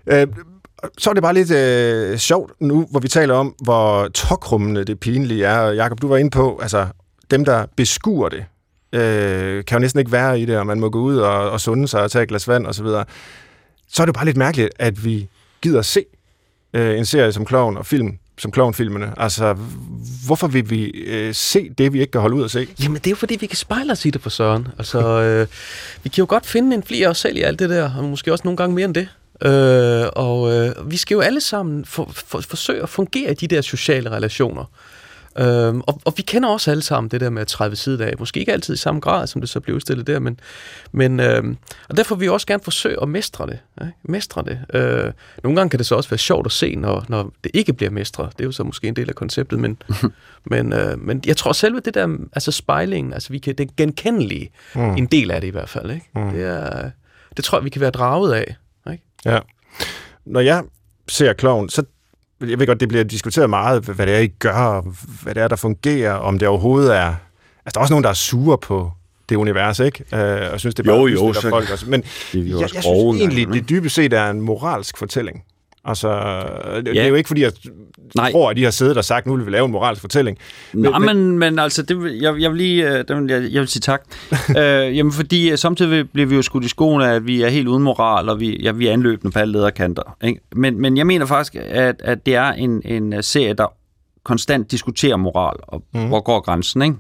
[0.06, 0.26] Øh,
[0.98, 5.00] så er det bare lidt øh, sjovt nu, hvor vi taler om, hvor tokrummende det
[5.00, 5.70] pinlige er.
[5.70, 6.86] Jakob, du var inde på, altså,
[7.30, 8.44] dem, der beskuer det,
[8.92, 11.60] øh, kan jo næsten ikke være i det, og man må gå ud og, og
[11.60, 13.04] sunde sig og tage et glas vand osv., så, videre.
[13.88, 15.28] så er det bare lidt mærkeligt, at vi
[15.66, 16.04] gider se
[16.74, 19.12] øh, en serie som Kloven og film som klovnfilmene.
[19.16, 19.56] Altså,
[20.26, 22.66] hvorfor vil vi øh, se det, vi ikke kan holde ud at se?
[22.82, 24.68] Jamen, det er jo fordi, vi kan spejle os i det for Søren.
[24.78, 25.46] Altså, øh,
[26.02, 28.32] vi kan jo godt finde en flere os selv i alt det der, og måske
[28.32, 29.08] også nogle gange mere end det.
[29.42, 33.46] Øh, og øh, vi skal jo alle sammen for, for, forsøge at fungere i de
[33.46, 34.64] der sociale relationer.
[35.38, 38.00] Øhm, og, og vi kender også alle sammen det der med at træde ved siden
[38.00, 38.14] af.
[38.18, 40.40] Måske ikke altid i samme grad, som det så blev udstillet der, men,
[40.92, 41.56] men øhm,
[41.88, 43.58] og derfor vil vi også gerne forsøge at mestre det.
[43.80, 43.92] Ikke?
[44.02, 44.60] Mestre det.
[44.74, 47.72] Øh, nogle gange kan det så også være sjovt at se, når, når det ikke
[47.72, 48.32] bliver mestret.
[48.32, 49.82] Det er jo så måske en del af konceptet, men,
[50.50, 54.50] men, øh, men jeg tror selve det der, altså spejlingen, altså vi kan, det genkendelige,
[54.74, 54.96] mm.
[54.96, 55.90] en del af det i hvert fald.
[55.90, 56.06] Ikke?
[56.14, 56.30] Mm.
[56.30, 56.90] Det, er,
[57.36, 58.56] det tror jeg, vi kan være draget af.
[58.92, 59.04] Ikke?
[59.24, 59.38] Ja.
[60.24, 60.64] Når jeg
[61.08, 61.82] ser kloven, så
[62.40, 64.80] jeg ved godt, det bliver diskuteret meget, hvad det er, I gør,
[65.22, 67.06] hvad det er, der fungerer, om det overhovedet er...
[67.06, 68.90] Altså, der er også nogen, der er sure på
[69.28, 70.16] det univers, ikke?
[70.16, 71.90] Øh, og synes, det er bare jo, jo, så, folk også.
[71.90, 75.44] Men det jeg, jeg synes egentlig, det dybest set er en moralsk fortælling.
[75.86, 76.08] Altså,
[76.76, 76.90] det, ja.
[76.90, 77.52] det er jo ikke, fordi jeg
[78.14, 78.32] Nej.
[78.32, 80.38] tror, at de har siddet og sagt, nu vil vi lave en moralsk fortælling.
[80.72, 83.80] Men, Nej, men, men altså, det, jeg, jeg vil lige øh, jeg, jeg vil sige
[83.80, 84.02] tak.
[84.58, 87.68] øh, jamen, fordi øh, samtidig bliver vi jo skudt i skoene, at vi er helt
[87.68, 90.16] uden moral, og vi, ja, vi er anløbende på alle lederkanter.
[90.22, 90.40] Ikke?
[90.52, 93.72] Men, men jeg mener faktisk, at, at det er en, en øh, serie, der
[94.24, 96.06] konstant diskuterer moral, og mm.
[96.06, 96.96] hvor går grænsen, ikke?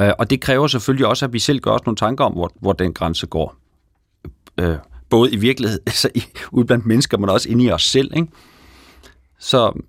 [0.00, 2.52] Øh, og det kræver selvfølgelig også, at vi selv gør os nogle tanker om, hvor,
[2.60, 3.56] hvor den grænse går.
[4.58, 4.76] Øh,
[5.10, 8.10] både i virkeligheden, altså i, ude blandt mennesker, men også inde i os selv.
[8.16, 8.28] Ikke?
[9.38, 9.80] Så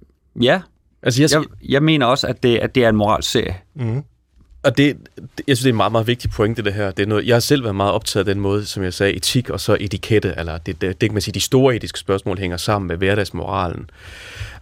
[0.42, 0.62] ja,
[1.04, 3.58] altså, jeg, jeg, jeg mener også, at det, at det er en moralserie.
[3.76, 4.04] Mm.
[4.64, 6.92] Og det, det, jeg synes, det er en meget, meget vigtig pointe, det her.
[6.92, 9.14] Det er noget, jeg har selv været meget optaget af den måde, som jeg sagde,
[9.14, 12.40] etik og så etikette, eller det, det, det kan man sige, de store etiske spørgsmål
[12.40, 13.90] hænger sammen med hverdagsmoralen.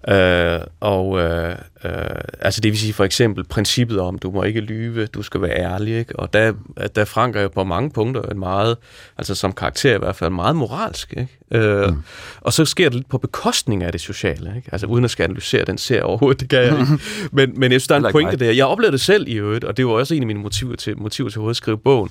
[0.08, 1.92] Øh, og øh, øh,
[2.40, 5.58] altså det vil sige for eksempel princippet om, du må ikke lyve, du skal være
[5.58, 6.20] ærlig, ikke?
[6.20, 6.54] og der,
[6.96, 8.78] der Frank er jo på mange punkter en meget,
[9.18, 11.14] altså som karakter i hvert fald, meget moralsk.
[11.18, 11.40] Ikke?
[11.52, 12.04] Øh, mm.
[12.42, 14.70] Og så sker det lidt på bekostning af det sociale, ikke?
[14.72, 16.86] altså uden at skal analysere den ser overhovedet, det kan jeg ikke.
[17.32, 18.52] Men, men jeg synes, der er en pointe der.
[18.52, 20.98] Jeg oplevede det selv i øvrigt, og det var også en af mine motiver til,
[20.98, 22.10] motiver til at skrive bogen.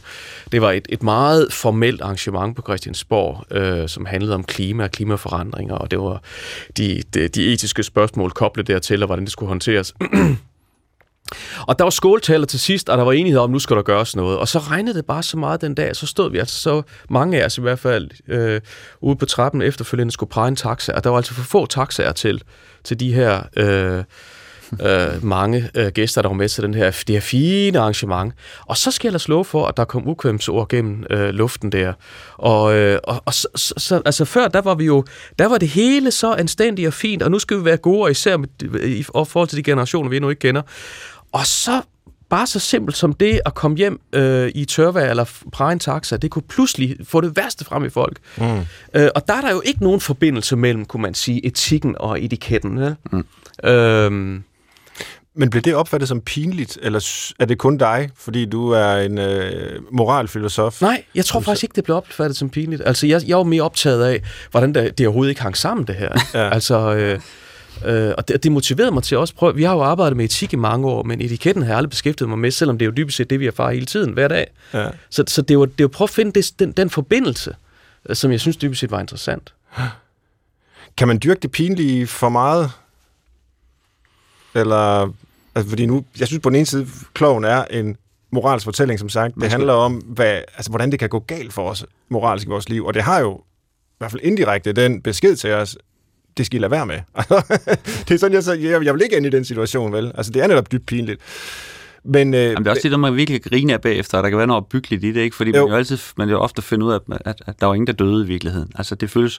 [0.53, 4.91] Det var et, et meget formelt arrangement på Christiansborg, øh, som handlede om klima og
[4.91, 6.23] klimaforandringer, og det var
[6.77, 9.95] de, de, de etiske spørgsmål koblet dertil, og hvordan det skulle håndteres.
[11.69, 13.83] Og der var skåltaler til sidst, og der var enighed om, at nu skal der
[13.83, 14.39] gøres noget.
[14.39, 17.41] Og så regnede det bare så meget den dag, så stod vi altså så mange
[17.41, 18.61] af os i hvert fald øh,
[19.01, 22.13] ude på trappen efterfølgende skulle præge en taxa, og der var altså for få taxaer
[22.13, 22.43] til,
[22.85, 24.05] til de her øh,
[24.83, 28.35] øh, mange øh, gæster, der var med til den her, det her fine arrangement.
[28.67, 31.93] Og så skal jeg slå for, at der kom ukvemsord gennem øh, luften der.
[32.37, 35.05] Og, øh, og, og så, så, altså før, der var vi jo,
[35.39, 38.11] der var det hele så anstændigt og fint, og nu skal vi være gode, og
[38.11, 38.49] især med,
[38.85, 40.63] i, i forhold til de generationer, vi endnu ikke kender.
[41.33, 41.83] Og så
[42.29, 46.17] bare så simpelt som det at komme hjem øh, i tørvejr eller præge en taxa,
[46.17, 48.19] det kunne pludselig få det værste frem i folk.
[48.37, 48.45] Mm.
[48.95, 52.25] Øh, og der er der jo ikke nogen forbindelse mellem, kunne man sige, etikken og
[52.25, 52.79] etiketten.
[52.79, 52.95] Ja?
[53.13, 53.25] Mm.
[53.71, 54.45] Øhm,
[55.39, 59.19] men blev det opfattet som pinligt, eller er det kun dig, fordi du er en
[59.19, 60.83] øh, moralfilosof?
[60.83, 62.83] Nej, jeg tror faktisk ikke, det blev opfattet som pinligt.
[62.87, 65.95] Altså, jeg, jeg var mere optaget af, hvordan det, det overhovedet ikke hang sammen, det
[65.95, 66.13] her.
[66.35, 66.51] ja.
[66.55, 67.21] Altså, øh,
[67.87, 69.55] øh, og det, det motiverede mig til at også prøve...
[69.55, 72.29] Vi har jo arbejdet med etik i mange år, men etiketten har jeg aldrig beskæftiget
[72.29, 74.47] mig med, selvom det er jo dybest set det, vi erfarer hele tiden, hver dag.
[74.75, 74.89] Ja.
[75.11, 77.57] Så, så det var, det var prøve at finde det, den, den forbindelse,
[78.09, 79.55] øh, som jeg synes dybest set var interessant.
[80.97, 82.71] Kan man dyrke det pinlige for meget?
[84.55, 85.13] Eller
[85.59, 87.97] Altså, fordi nu, jeg synes på den ene side, kloven er en
[88.33, 89.35] moralsk fortælling, som sagt.
[89.35, 92.69] Det handler om, hvad, altså, hvordan det kan gå galt for os moralsk i vores
[92.69, 92.85] liv.
[92.85, 95.77] Og det har jo i hvert fald indirekte den besked til os,
[96.37, 97.01] det skal I lade være med.
[98.09, 100.13] det er sådan, jeg, så, jeg, jeg vil ikke ind i den situation, vel?
[100.15, 101.21] Altså, det er netop dybt pinligt.
[102.11, 104.39] Men, øh, Jamen, det er også det, der man virkelig grine af bagefter, der kan
[104.39, 105.37] være noget opbyggeligt i det, ikke?
[105.37, 105.63] Fordi jo.
[105.63, 107.93] man jo altid, man jo ofte finder ud af, at, at der var ingen, der
[107.93, 108.73] døde i virkeligheden.
[108.75, 109.39] Altså, det føles,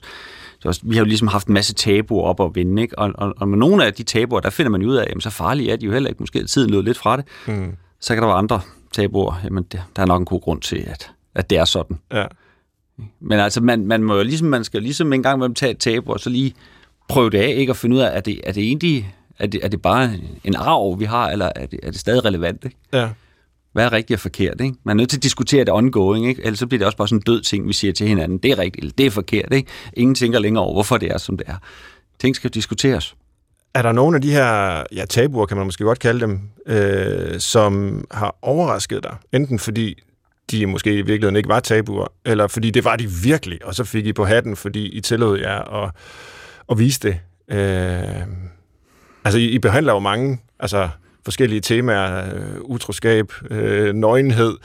[0.58, 2.98] det også, vi har jo ligesom haft en masse tabuer op at vinde, ikke?
[2.98, 5.30] Og, og, og med nogle af de tabuer, der finder man ud af, jamen så
[5.30, 6.22] farlige er de jo heller ikke.
[6.22, 7.24] Måske tiden lød lidt fra det.
[7.46, 7.72] Mm.
[8.00, 8.60] Så kan der være andre
[8.92, 9.40] tabuer.
[9.44, 11.98] Jamen, det, der er nok en god grund til, at, at det er sådan.
[12.12, 12.24] Ja.
[13.20, 15.78] Men altså, man, man må jo ligesom, man skal ligesom en gang imellem tage et
[15.78, 16.54] tabu, og så lige
[17.08, 17.72] prøve det af, ikke?
[17.72, 20.12] Og finde ud af, er det, er det egentlig, er det, er det bare
[20.44, 22.76] en arv, vi har, eller er det, er det stadig relevant, ikke?
[22.92, 23.08] Ja.
[23.72, 24.60] Hvad er rigtigt og forkert?
[24.60, 24.76] Ikke?
[24.84, 26.42] Man er nødt til at diskutere det ongoing, ikke?
[26.44, 28.38] ellers så bliver det også bare sådan en død ting, vi siger til hinanden.
[28.38, 29.52] Det er rigtigt, eller det er forkert.
[29.52, 29.70] Ikke?
[29.92, 31.56] Ingen tænker længere over, hvorfor det er, som det er.
[32.18, 33.14] Ting skal diskuteres.
[33.74, 37.40] Er der nogle af de her ja, tabuer, kan man måske godt kalde dem, øh,
[37.40, 39.16] som har overrasket dig?
[39.32, 40.02] Enten fordi
[40.50, 43.84] de måske i virkeligheden ikke var tabuer, eller fordi det var de virkelig, og så
[43.84, 45.90] fik I på hatten, fordi I tillod jer at,
[46.70, 47.20] at vise det.
[47.50, 48.26] Øh,
[49.24, 50.88] altså, I, I behandler jo mange altså,
[51.24, 54.56] forskellige temaer, øh, utroskab, øh, nøgenhed.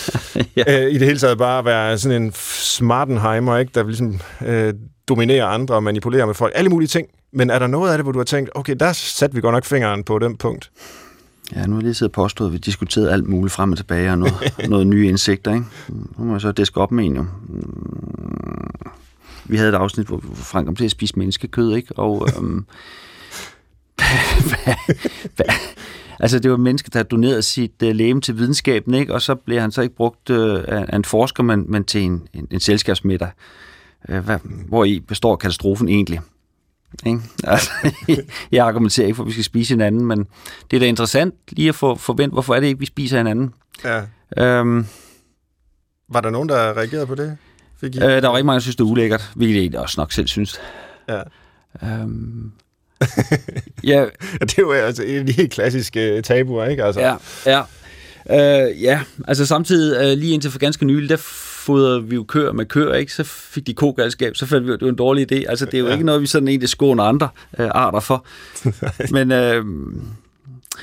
[0.56, 0.84] ja.
[0.84, 3.72] øh, I det hele taget bare at være sådan en smartenheimer, ikke?
[3.74, 4.74] der ligesom øh,
[5.08, 6.52] dominerer andre og manipulerer med folk.
[6.56, 7.08] Alle mulige ting.
[7.32, 9.52] Men er der noget af det, hvor du har tænkt, okay, der satte vi godt
[9.52, 10.70] nok fingeren på den punkt?
[11.52, 13.76] Ja, nu har jeg lige siddet og påstået, at vi diskuterede alt muligt frem og
[13.78, 15.66] tilbage, og noget, noget nye indsigter, ikke?
[15.88, 17.22] Nu må jeg så diske op med en, jo.
[17.48, 18.70] Mm.
[19.44, 21.98] Vi havde et afsnit, hvor Frank kom til at spise menneskekød, ikke?
[21.98, 22.66] Og øhm,
[25.36, 25.54] hvad,
[26.20, 29.14] altså, det var mennesker, der doneret sit uh, læge til videnskaben, ikke?
[29.14, 32.28] Og så blev han så ikke brugt uh, af en forsker, men, men til en,
[32.32, 33.30] en, en selskabsmiddag.
[34.08, 36.20] Uh, hvad, hvor i består katastrofen egentlig?
[37.06, 37.20] Ikke?
[37.44, 37.70] Altså,
[38.52, 40.26] jeg argumenterer ikke for, at vi skal spise hinanden, men
[40.70, 43.54] det er da interessant lige at få forvent, hvorfor er det ikke, vi spiser hinanden?
[43.84, 44.02] Ja.
[44.36, 44.86] Øhm,
[46.08, 47.36] var der nogen, der reagerede på det?
[47.80, 47.98] Fik I?
[47.98, 50.26] Øh, der var ikke mange, der synes, det er ulækkert, hvilket jeg også nok selv
[50.26, 50.60] synes.
[51.08, 51.22] Ja.
[51.82, 52.52] Øhm,
[53.84, 54.06] ja.
[54.40, 56.84] det er jo altså en af de helt klassiske tabuer, ikke?
[56.84, 57.00] Altså.
[57.00, 57.14] Ja,
[57.46, 57.62] ja.
[58.30, 62.52] Øh, ja, altså samtidig, øh, lige indtil for ganske nylig, der fodrede vi jo køer
[62.52, 63.12] med køer, ikke?
[63.12, 65.50] så fik de kogalskab, så fandt vi, at det var en dårlig idé.
[65.50, 65.92] Altså, det er jo ja.
[65.92, 67.28] ikke noget, vi sådan egentlig skåner andre
[67.58, 68.26] øh, arter for.
[69.16, 69.64] Men øh,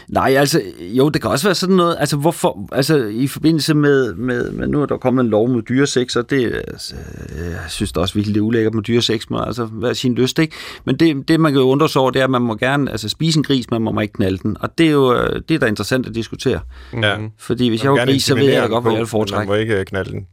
[0.07, 4.13] Nej, altså, jo, det kan også være sådan noget, altså, hvorfor, altså, i forbindelse med,
[4.13, 6.95] med, med nu er der kommet en lov mod dyresex, og det, altså,
[7.35, 10.39] jeg synes da også virkelig, det er ulækkert med dyresex, men altså, hvad sin lyst,
[10.39, 10.55] ikke?
[10.85, 12.91] Men det, det, man kan jo undre sig over, det er, at man må gerne,
[12.91, 15.51] altså, spise en gris, men man må ikke knalde den, og det er jo, det
[15.51, 16.59] er da interessant at diskutere.
[16.93, 17.17] Ja.
[17.37, 19.49] Fordi hvis jeg var gris, så ved jeg godt, hvad jeg vil foretrække.
[19.49, 20.27] Man må ikke øh, knalde den.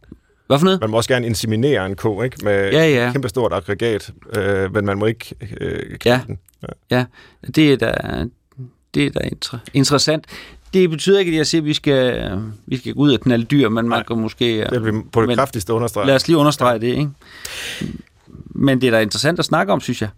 [0.47, 0.81] Hvad for noget?
[0.81, 2.37] Man må også gerne inseminere en ko, ikke?
[2.45, 3.13] Med ja, ja.
[3.13, 6.21] kæmpe stort aggregat, øh, men man må ikke øh, knalde ja.
[6.27, 6.39] den.
[6.63, 6.97] Ja.
[6.97, 7.05] ja,
[7.55, 8.25] det er da,
[8.99, 10.25] det er da inter- interessant.
[10.75, 12.31] Det betyder ikke, at jeg siger, at vi skal,
[12.67, 14.67] vi skal gå ud af knalde dyr, men man kan måske...
[14.71, 16.07] Det vil vi på det kraftigste understrege.
[16.07, 17.09] Lad os lige understrege det, ikke?
[18.51, 20.09] Men det er da interessant at snakke om, synes jeg.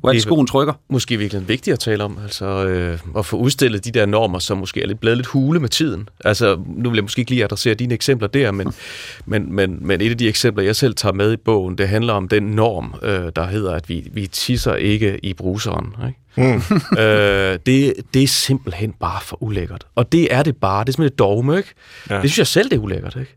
[0.00, 0.72] Hvor er det, skoen trykker?
[0.88, 4.58] Måske virkelig vigtigt at tale om, altså øh, at få udstillet de der normer, som
[4.58, 6.08] måske er lidt blevet lidt hule med tiden.
[6.24, 8.72] Altså, nu vil jeg måske ikke lige adressere dine eksempler der, men,
[9.26, 12.12] men, men, men et af de eksempler, jeg selv tager med i bogen, det handler
[12.12, 15.94] om den norm, øh, der hedder, at vi, vi tisser ikke i bruseren.
[16.06, 16.18] Ikke?
[16.36, 16.62] Mm.
[17.02, 19.86] øh, det, det er simpelthen bare for ulækkert.
[19.94, 20.84] Og det er det bare.
[20.84, 21.74] Det er simpelthen et dogme, ikke?
[22.10, 22.14] Ja.
[22.14, 23.36] Det synes jeg selv, det er ulækkert, ikke?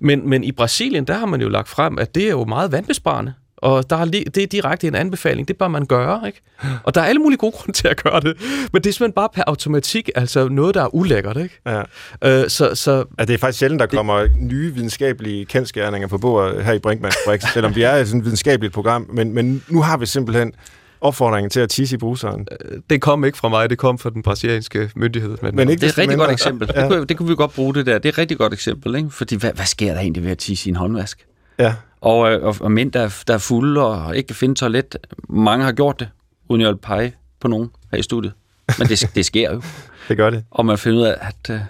[0.00, 2.72] Men, men i Brasilien, der har man jo lagt frem, at det er jo meget
[2.72, 3.34] vandbesparende.
[3.62, 6.40] Og der er, det er direkte en anbefaling, det bør man gøre, ikke?
[6.82, 8.36] Og der er alle mulige gode grunde til at gøre det,
[8.72, 11.60] men det er simpelthen bare per automatik, altså noget, der er ulækkert, ikke?
[11.66, 11.82] Ja.
[12.24, 16.18] Øh, så, så, ja, det er faktisk sjældent, der det, kommer nye videnskabelige kendskærninger på
[16.18, 19.82] bordet her i Brinkmanns Brix, selvom vi er et sådan videnskabeligt program, men, men nu
[19.82, 20.52] har vi simpelthen
[21.00, 22.46] opfordringen til at tisse i bruseren.
[22.64, 25.36] Øh, det kom ikke fra mig, det kom fra den brasilianske myndighed.
[25.42, 26.70] Men, men ikke det er et rigtig godt eksempel.
[26.74, 26.80] Ja.
[26.80, 27.98] Det, kunne, det kunne vi godt bruge det der.
[27.98, 29.10] Det er et rigtig godt eksempel, ikke?
[29.10, 31.26] Fordi hvad, hvad sker der egentlig ved at tisse i en håndvask?
[31.58, 31.74] Ja.
[32.02, 34.96] Og, øh, og, og mænd, der, der er fulde og ikke kan finde toilet.
[35.28, 36.08] Mange har gjort det,
[36.48, 38.32] uden jeg vil pege på nogen her i studiet.
[38.78, 39.62] Men det, det sker jo.
[40.08, 40.44] det gør det.
[40.50, 41.60] Og man finder ud af, at uh,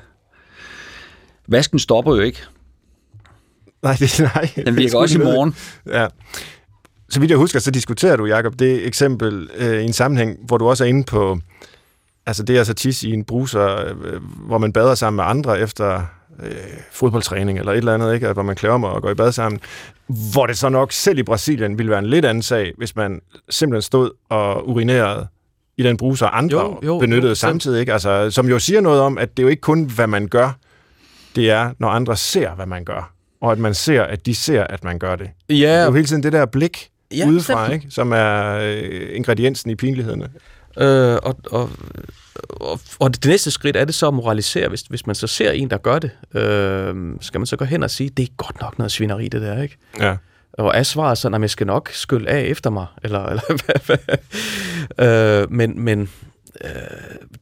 [1.47, 2.39] vasken stopper jo ikke.
[3.83, 4.51] Nej, det, nej.
[4.67, 5.55] Den virker også i morgen.
[5.87, 6.07] Ja.
[7.11, 10.59] Så vidt jeg husker, så diskuterer du, Jacob, det eksempel øh, i en sammenhæng, hvor
[10.59, 11.39] du også er inde på,
[12.27, 15.61] altså det er altså tis i en bruser, øh, hvor man bader sammen med andre
[15.61, 16.07] efter
[16.43, 16.53] øh,
[16.91, 18.33] fodboldtræning eller et eller andet, ikke?
[18.33, 19.61] hvor man klæder om og går i bad sammen.
[20.33, 23.21] Hvor det så nok selv i Brasilien ville være en lidt anden sag, hvis man
[23.51, 25.27] simpelthen stod og urinerede
[25.77, 27.81] i den bruser, andre jo, jo, benyttede jo, samtidig.
[27.81, 27.93] Ikke?
[27.93, 30.59] Altså, som jo siger noget om, at det er jo ikke kun, hvad man gør,
[31.37, 33.13] det er, når andre ser, hvad man gør.
[33.41, 35.31] Og at man ser, at de ser, at man gør det.
[35.49, 35.55] Ja.
[35.55, 37.87] Det er jo hele tiden det der blik ja, udefra, ikke?
[37.91, 40.29] som er øh, ingrediensen i pinlighederne.
[40.79, 41.71] Øh, og, og
[42.35, 45.51] og, og det næste skridt er det så at moralisere, hvis, hvis man så ser
[45.51, 46.11] en, der gør det.
[46.35, 49.43] Øh, skal man så gå hen og sige, det er godt nok noget svineri, det
[49.43, 49.77] der, ikke?
[50.01, 50.17] Ja.
[50.53, 53.97] Og er svaret sådan, at jeg skal nok skylle af efter mig, eller, eller hvad,
[54.97, 55.43] hvad?
[55.43, 56.09] Øh, men, men
[56.65, 56.71] øh,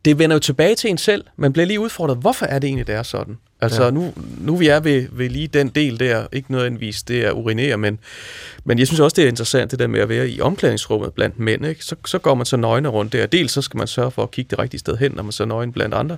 [0.04, 1.24] det vender jo tilbage til en selv.
[1.36, 3.38] Man bliver lige udfordret, hvorfor er det egentlig, det er sådan?
[3.62, 3.90] Altså ja.
[3.90, 7.76] nu, nu vi er ved, ved lige den del der, ikke nødvendigvis det er urinere,
[7.76, 7.98] men,
[8.64, 11.38] men jeg synes også, det er interessant det der med at være i omklædningsrummet blandt
[11.38, 11.66] mænd.
[11.66, 11.84] Ikke?
[11.84, 13.26] Så, så går man så nøgne rundt der.
[13.26, 15.44] Dels så skal man sørge for at kigge det rigtige sted hen, når man så
[15.44, 16.16] nøgen blandt andre.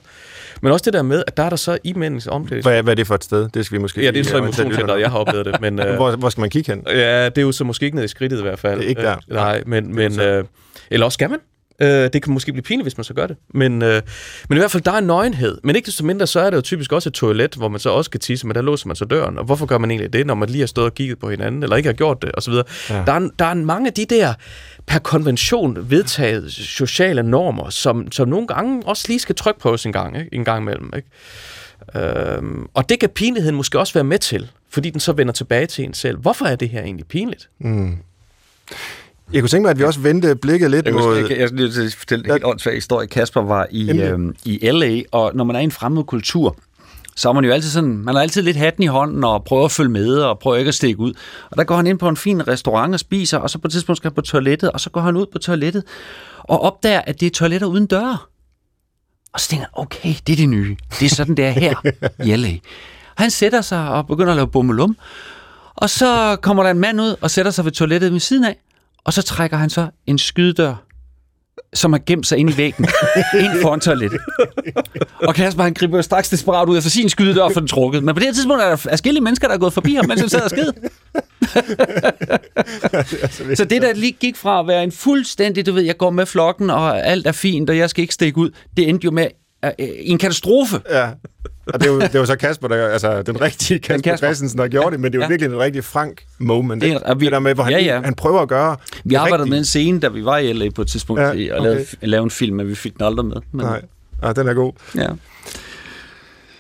[0.61, 2.73] Men også det der med, at der er der så i mændens omklædningsrum.
[2.73, 3.49] Hvad, hvad er det for et sted?
[3.55, 5.61] Det skal vi måske Ja, det er så i motionscenteret, jeg har oplevet det.
[5.61, 6.83] Men, hvor, hvor skal man kigge hen?
[6.87, 8.79] Ja, det er jo så måske ikke ned i skridtet i hvert fald.
[8.79, 9.17] Det er ikke der.
[9.29, 10.45] Øh, nej, men, men øh,
[10.91, 11.39] eller også skal man.
[11.83, 13.37] Øh, det kan måske blive pinligt, hvis man så gør det.
[13.55, 14.03] Men, øh,
[14.49, 15.59] men i hvert fald, der er en nøgenhed.
[15.65, 17.91] Men ikke desto mindre, så er det jo typisk også et toilet, hvor man så
[17.91, 19.39] også kan tisse, men der låser man så døren.
[19.39, 21.63] Og hvorfor gør man egentlig det, når man lige har stået og kigget på hinanden,
[21.63, 22.53] eller ikke har gjort det, osv.
[22.53, 22.63] Ja.
[23.07, 24.35] Der, er, der er mange af de der
[24.87, 29.93] per konvention vedtaget sociale normer, som, som nogle gange også lige skal trykke på en
[29.93, 30.35] gang, ikke?
[30.35, 30.93] en gang imellem.
[30.97, 31.09] Ikke?
[31.97, 35.67] Øhm, og det kan pinligheden måske også være med til, fordi den så vender tilbage
[35.67, 36.19] til en selv.
[36.19, 37.49] Hvorfor er det her egentlig pinligt?
[37.59, 37.99] Mm.
[39.33, 41.17] Jeg kunne tænke mig, at vi også vendte blikket lidt jeg mod...
[41.17, 43.07] Jeg, jeg, jeg lige fortælle en helt åndssvag historie.
[43.07, 46.57] Kasper var i, øhm, i L.A., og når man er i en fremmed kultur,
[47.17, 49.65] så er man jo altid sådan, man har altid lidt hatten i hånden og prøver
[49.65, 51.15] at følge med og prøver ikke at stikke ud.
[51.51, 53.73] Og der går han ind på en fin restaurant og spiser, og så på et
[53.73, 55.85] tidspunkt skal han på toilettet, og så går han ud på toilettet
[56.39, 58.19] og opdager, at det er toiletter uden døre.
[59.33, 60.77] Og så tænker han, okay, det er det nye.
[61.01, 61.75] Det er sådan, det er her
[62.25, 62.53] i LA.
[63.17, 64.97] Han sætter sig og begynder at lave bummelum.
[65.75, 68.57] Og så kommer der en mand ud og sætter sig ved toilettet ved siden af,
[69.05, 70.93] og så trækker han så en skydedør
[71.75, 72.85] som har gemt sig ind i væggen,
[73.45, 74.21] ind foran toilettet.
[75.23, 78.05] Og Kasper, han griber straks desperat ud af sin skydedør for den trukket.
[78.05, 80.21] Men på det her tidspunkt er der forskellige mennesker, der er gået forbi ham, mens
[80.21, 80.73] han sad og skid.
[83.57, 86.27] så det, der lige gik fra at være en fuldstændig, du ved, jeg går med
[86.27, 89.27] flokken, og alt er fint, og jeg skal ikke stikke ud, det endte jo med
[89.67, 90.81] uh, en katastrofe.
[90.91, 91.11] Ja.
[91.67, 94.27] Og det er, jo, det er jo så Kasper, der, altså den rigtige Kasper, Kasper.
[94.27, 95.29] Christensen, der gjorde det, men det er jo ja.
[95.29, 96.83] virkelig en rigtig frank moment.
[96.83, 98.01] Det, er, vi, det der med, hvor han, ja, ja.
[98.01, 100.83] han prøver at gøre Vi arbejdede med en scene, da vi var i LA på
[100.83, 101.51] et tidspunkt, ja, okay.
[101.51, 103.37] og lavede, lavede en film, men vi fik den aldrig med.
[103.53, 103.67] Men...
[103.67, 103.83] Nej,
[104.23, 104.73] ja, den er god.
[104.95, 105.09] Ja.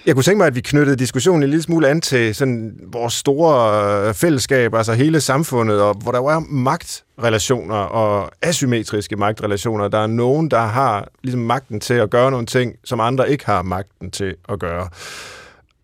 [0.07, 3.14] Jeg kunne tænke mig, at vi knyttede diskussionen en lille smule an til sådan vores
[3.14, 9.88] store øh, fællesskab, altså hele samfundet, og hvor der jo er magtrelationer og asymmetriske magtrelationer.
[9.88, 13.46] Der er nogen, der har ligesom magten til at gøre nogle ting, som andre ikke
[13.46, 14.88] har magten til at gøre.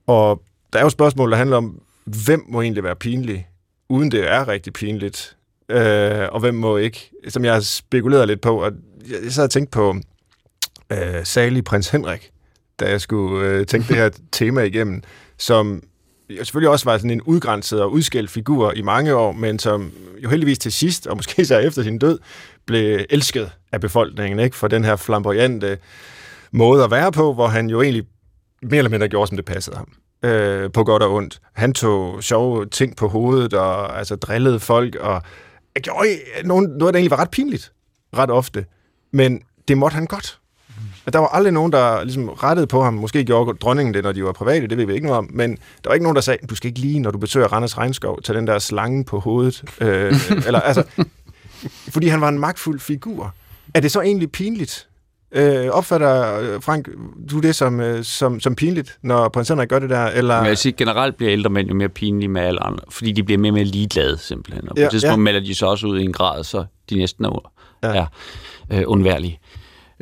[0.06, 0.42] Og
[0.72, 3.48] der er jo spørgsmål, der handler om, hvem må egentlig være pinlig,
[3.88, 5.36] uden det er rigtig pinligt,
[5.68, 8.64] øh, og hvem må ikke, som jeg har spekuleret lidt på.
[8.64, 8.72] Og
[9.24, 9.96] jeg sad og tænkte på
[10.90, 12.30] øh, salig prins Henrik,
[12.80, 15.02] da jeg skulle øh, tænke det her tema igennem,
[15.38, 15.82] som
[16.30, 19.92] jo selvfølgelig også var sådan en udgrænset og udskældt figur i mange år, men som
[20.22, 22.18] jo heldigvis til sidst, og måske så efter sin død,
[22.66, 24.56] blev elsket af befolkningen, ikke?
[24.56, 25.78] For den her flamboyante
[26.52, 28.06] måde at være på, hvor han jo egentlig
[28.62, 29.92] mere eller mindre gjorde, som det passede ham.
[30.22, 31.40] Øh, på godt og ondt.
[31.52, 35.22] Han tog sjove ting på hovedet, og altså drillede folk, og
[35.82, 36.08] gjorde
[36.44, 37.72] noget, noget, der egentlig var ret pinligt,
[38.16, 38.64] ret ofte.
[39.12, 40.38] Men det måtte han godt.
[41.08, 42.94] At der var aldrig nogen, der ligesom rettede på ham.
[42.94, 45.30] Måske gjorde dronningen det, når de var private, det ved vi ikke noget om.
[45.32, 47.78] Men der var ikke nogen, der sagde, du skal ikke lige, når du besøger Randers
[47.78, 49.62] Regnskov, tage den der slange på hovedet.
[49.80, 50.14] Øh,
[50.46, 50.82] eller, altså,
[51.94, 53.34] fordi han var en magtfuld figur.
[53.74, 54.88] Er det så egentlig pinligt?
[55.32, 56.88] Øh, opfatter, øh, Frank,
[57.30, 60.06] du det som, øh, som, som pinligt, når prins Henrik gør det der?
[60.06, 60.34] Eller?
[60.34, 63.22] Jeg vil sige, generelt bliver ældre mænd jo mere pinlige med alle andre, fordi de
[63.22, 64.68] bliver mere og mere ligeglade, simpelthen.
[64.68, 65.22] Og på ja, et tidspunkt ja.
[65.22, 67.52] melder de så også ud i en grad, så de næsten er,
[67.82, 67.88] ja.
[67.88, 68.06] er
[68.72, 69.38] øh, undværlige.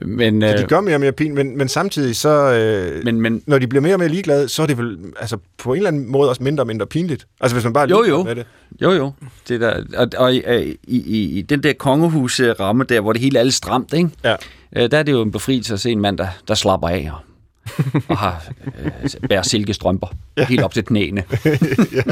[0.02, 3.20] Men, så de øh, gør mere og mere pin, men, men samtidig så, øh, men,
[3.20, 5.76] men, når de bliver mere og mere ligeglade, så er det vel altså, på en
[5.76, 7.26] eller anden måde også mindre og mindre pinligt.
[7.40, 8.22] Altså hvis man bare jo, jo.
[8.22, 8.46] med det.
[8.82, 9.12] Jo, jo.
[9.48, 10.42] Det der, og, og i,
[10.86, 14.10] i, i den der kongehus-ramme der, hvor det hele er alt stramt, ikke?
[14.24, 14.36] Ja.
[14.76, 17.10] Øh, der er det jo en befrielse at se en mand, der, der slapper af
[17.12, 17.20] og,
[18.08, 18.48] og har
[18.84, 20.46] øh, bærer silkestrømper ja.
[20.46, 21.24] helt op til knæene.
[21.92, 22.02] ja.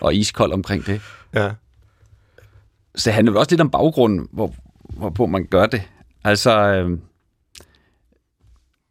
[0.00, 1.00] og iskold omkring det.
[1.34, 1.50] Ja.
[2.94, 4.54] Så det handler vel også lidt om baggrunden, hvor,
[4.96, 5.82] hvorpå man gør det.
[6.28, 6.98] Altså, øh,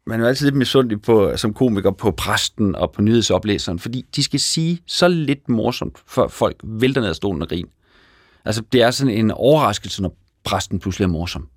[0.06, 4.04] man er jo altid lidt misundelig på, som komiker på præsten og på nyhedsoplæseren, fordi
[4.16, 7.70] de skal sige så lidt morsomt, før folk vælter ned af stolen og griner.
[8.44, 11.48] Altså, det er sådan en overraskelse, når præsten pludselig er morsom.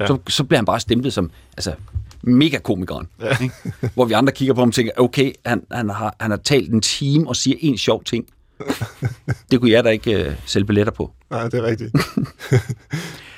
[0.00, 0.06] Ja.
[0.06, 1.74] Så, så bliver han bare stemplet som altså,
[2.22, 3.08] mega-komikeren.
[3.20, 3.36] Ja.
[3.42, 3.54] Ikke?
[3.94, 6.72] Hvor vi andre kigger på ham og tænker, okay, han, han, har, han har talt
[6.72, 8.26] en time og siger en sjov ting.
[9.50, 11.12] Det kunne jeg da ikke uh, sælge billetter på.
[11.30, 11.96] Nej, det er rigtigt.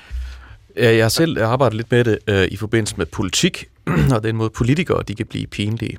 [0.77, 3.65] Jeg har selv arbejdet lidt med det øh, i forbindelse med politik,
[4.15, 5.99] og den måde politikere de kan blive pinlige.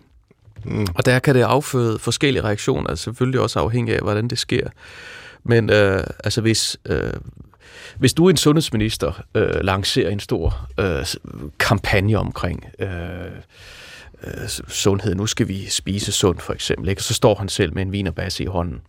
[0.65, 0.87] Mm.
[0.95, 4.67] Og der kan det afføde forskellige reaktioner, altså selvfølgelig også afhængig af, hvordan det sker.
[5.43, 7.13] Men øh, altså hvis, øh,
[7.97, 11.05] hvis du er en sundhedsminister, øh, lancerer en stor øh,
[11.59, 12.89] kampagne omkring øh,
[14.23, 16.99] øh, sundhed, nu skal vi spise sundt for eksempel, ikke?
[16.99, 18.81] og så står han selv med en vinerbasse i hånden.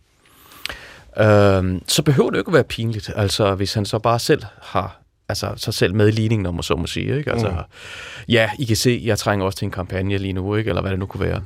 [1.19, 4.43] Øh, så behøver det jo ikke at være pinligt, altså hvis han så bare selv
[4.61, 7.17] har altså, sig selv med i ligningen, om man så må sige.
[7.17, 7.31] Ikke?
[7.31, 7.55] Altså, mm.
[8.29, 10.69] Ja, I kan se, jeg trænger også til en kampagne lige nu, ikke?
[10.69, 11.41] eller hvad det nu kunne være.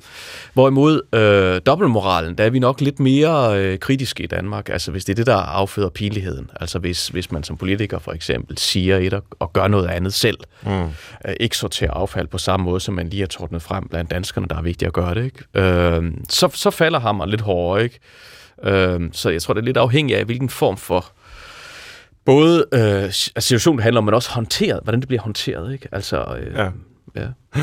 [0.54, 5.06] Hvorimod øh, dobbeltmoralen, der er vi nok lidt mere øh, kritiske i Danmark, altså hvis
[5.06, 6.50] det er det, der afføder pinligheden.
[6.60, 10.14] Altså hvis, hvis man som politiker for eksempel siger et og, og gør noget andet
[10.14, 10.38] selv.
[10.66, 10.84] Mm.
[11.26, 14.48] Øh, ikke sorterer affald på samme måde, som man lige har tordnet frem blandt danskerne,
[14.48, 15.24] der er vigtigt at gøre det.
[15.26, 15.44] Ikke?
[15.54, 17.84] Øh, så, så falder hammer lidt hårdere.
[17.84, 18.00] Ikke?
[18.64, 21.06] Øh, så jeg tror, det er lidt afhængigt af, hvilken form for
[22.26, 25.90] både øh, situationen handler om, men også håndteret, hvordan det bliver håndteret, ikke?
[25.92, 26.70] Altså, øh, ja.
[27.16, 27.28] ja.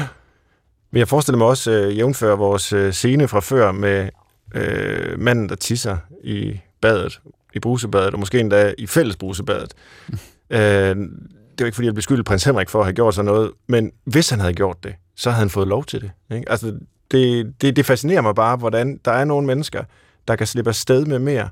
[0.90, 4.08] Men jeg forestiller mig også, øh, jævnfør vores øh, scene fra før med
[4.54, 7.20] øh, manden, der tisser i badet,
[7.54, 9.74] i brusebadet, og måske endda i fælles brusebadet.
[10.50, 13.50] øh, det er ikke, fordi jeg beskylder prins Henrik for at have gjort sådan noget,
[13.66, 16.10] men hvis han havde gjort det, så havde han fået lov til det.
[16.36, 16.50] Ikke?
[16.50, 16.78] Altså,
[17.10, 19.84] det, det, det fascinerer mig bare, hvordan der er nogle mennesker,
[20.28, 21.48] der kan slippe afsted med mere,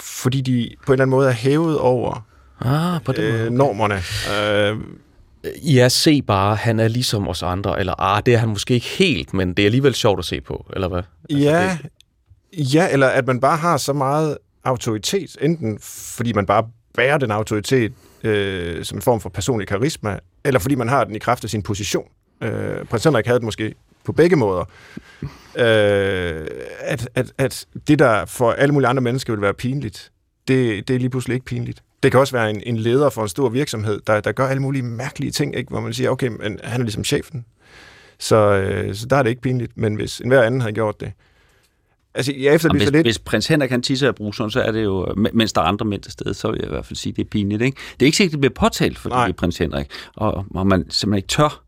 [0.00, 2.26] fordi de på en eller anden måde er hævet over
[2.60, 3.94] ah, på den øh, normerne.
[4.38, 4.76] Øh,
[5.62, 8.86] Ja, se bare, han er ligesom os andre, eller ah, det er han måske ikke
[8.86, 11.02] helt, men det er alligevel sjovt at se på, eller hvad?
[11.30, 11.78] Altså, ja,
[12.52, 12.74] det...
[12.74, 15.78] ja, eller at man bare har så meget autoritet, enten
[16.16, 16.64] fordi man bare
[16.94, 21.14] bærer den autoritet øh, som en form for personlig karisma, eller fordi man har den
[21.14, 22.04] i kraft af sin position.
[22.42, 23.74] Øh, prins Henrik havde det måske
[24.04, 24.64] på begge måder.
[25.56, 26.46] Øh,
[26.80, 30.12] at, at, at det, der for alle mulige andre mennesker vil være pinligt,
[30.48, 31.82] det, det er lige pludselig ikke pinligt.
[32.02, 34.62] Det kan også være en, en leder for en stor virksomhed, der, der gør alle
[34.62, 35.70] mulige mærkelige ting, ikke?
[35.70, 37.44] hvor man siger, okay, men han er ligesom chefen.
[38.18, 41.12] Så, øh, så der er det ikke pinligt, men hvis enhver anden havde gjort det.
[42.14, 43.06] Altså, jeg efterlyser hvis, lidt...
[43.06, 45.86] Hvis prins Henrik kan tisse af Brugson, så er det jo, mens der er andre
[45.86, 47.62] mænd til stede, så vil jeg i hvert fald sige, det er pinligt.
[47.62, 47.76] Ikke?
[47.92, 49.26] Det er ikke sikkert, det bliver påtalt, fordi Nej.
[49.26, 49.86] det er prins Henrik,
[50.16, 51.62] og, og man simpelthen ikke tør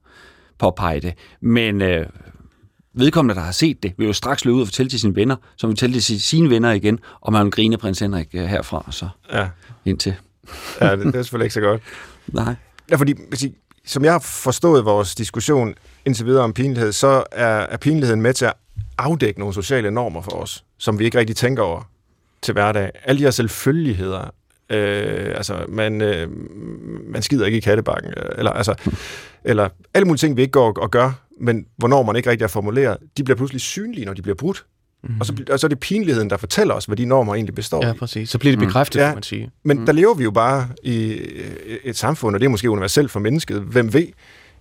[0.58, 1.14] påpege det.
[1.40, 2.06] Men øh,
[2.94, 5.36] vedkommende, der har set det, vil jo straks løbe ud og fortælle til sine venner,
[5.56, 8.84] som vil fortælle til sine venner igen, og man vil grine prins Henrik øh, herfra,
[8.86, 9.48] og så ja.
[9.84, 10.14] indtil.
[10.80, 11.82] ja, det, det er selvfølgelig ikke så godt.
[12.26, 12.54] Nej.
[12.90, 13.14] Ja, fordi,
[13.86, 15.74] som jeg har forstået vores diskussion
[16.04, 18.52] indtil videre om pinlighed, så er, er pinligheden med til at
[18.98, 21.82] afdække nogle sociale normer for os, som vi ikke rigtig tænker over
[22.42, 22.90] til hverdag.
[23.04, 24.30] Alle de her selvfølgeligheder,
[24.70, 26.28] øh, altså man, øh,
[27.06, 28.74] man skider ikke i kattebakken, eller, altså,
[29.44, 32.48] eller alle mulige ting, vi ikke går og gør, men hvornår man ikke rigtig er
[32.48, 34.66] formuleret, de bliver pludselig synlige, når de bliver brudt.
[35.02, 35.20] Mm.
[35.20, 37.86] Og, så, og så er det pinligheden, der fortæller os, hvad de normer egentlig består
[37.86, 38.30] Ja, præcis.
[38.30, 39.06] Så bliver det bekræftet, mm.
[39.06, 39.50] kan man sige.
[39.62, 39.86] Men mm.
[39.86, 41.20] der lever vi jo bare i
[41.84, 44.06] et samfund, og det er måske universelt for mennesket, hvem ved,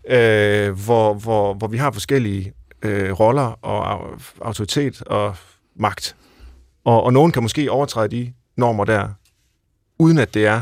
[0.09, 4.01] øh, hvor, hvor, hvor vi har forskellige øh, roller og
[4.41, 5.35] autoritet og
[5.75, 6.15] magt.
[6.85, 9.07] Og, og nogen kan måske overtræde de normer der,
[9.99, 10.61] uden at det er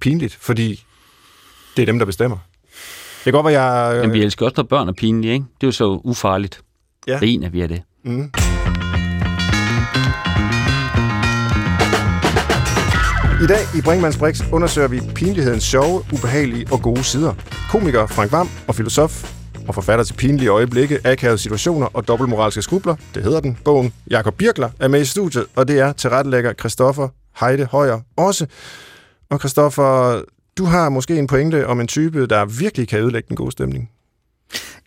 [0.00, 0.84] pinligt, fordi
[1.76, 2.36] det er dem, der bestemmer.
[3.24, 3.96] Det kan godt være, jeg...
[3.96, 4.02] Øh...
[4.02, 5.44] Men vi elsker også, når børn er pinlige, ikke?
[5.60, 6.60] Det er jo så ufarligt.
[7.06, 7.18] Ja.
[7.22, 7.82] Ren er vi af det.
[8.04, 8.30] Mm.
[13.44, 17.34] I dag i Brinkmanns Brix undersøger vi pinlighedens sjove, ubehagelige og gode sider.
[17.70, 19.32] Komiker Frank Vam og filosof
[19.68, 23.92] og forfatter til pinlige øjeblikke, akavede situationer og dobbeltmoralske skrubler, det hedder den, bogen.
[24.10, 27.08] Jakob Birkler er med i studiet, og det er tilrettelægger Christoffer
[27.40, 28.46] Heide Højer også.
[29.30, 30.20] Og Christoffer,
[30.60, 33.90] du har måske en pointe om en type, der virkelig kan ødelægge den gode stemning.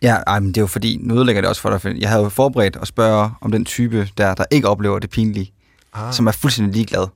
[0.02, 2.00] Ja, ej, men det er jo fordi, nu ødelægger det også for dig.
[2.00, 5.52] Jeg havde jo forberedt at spørge om den type, der, der ikke oplever det pinlige,
[5.94, 6.12] ah.
[6.14, 7.06] som er fuldstændig ligeglad.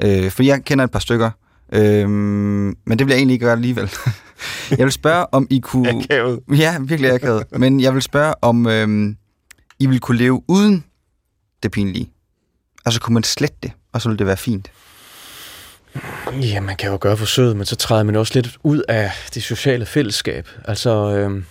[0.00, 1.30] Øh, for jeg kender et par stykker,
[1.72, 3.90] øh, men det vil jeg egentlig ikke gøre alligevel.
[4.78, 5.88] jeg vil spørge, om I kunne...
[5.88, 6.40] Akavet.
[6.56, 7.44] Ja, virkelig akavet.
[7.58, 9.14] Men jeg vil spørge, om øh,
[9.78, 10.84] I vil kunne leve uden
[11.62, 12.10] det pinlige.
[12.84, 14.70] Altså, kunne man slette det, og så ville det være fint?
[16.42, 19.42] Ja, man kan jo gøre forsøget, men så træder man også lidt ud af det
[19.42, 20.48] sociale fællesskab.
[20.64, 21.42] Altså, øh,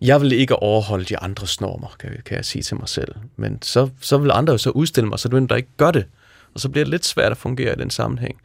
[0.00, 3.14] jeg vil ikke overholde de andres normer, kan, kan jeg sige til mig selv.
[3.36, 6.04] Men så, så vil andre jo så udstille mig, så det der ikke gør det.
[6.54, 8.40] Og så bliver det lidt svært at fungere i den sammenhæng.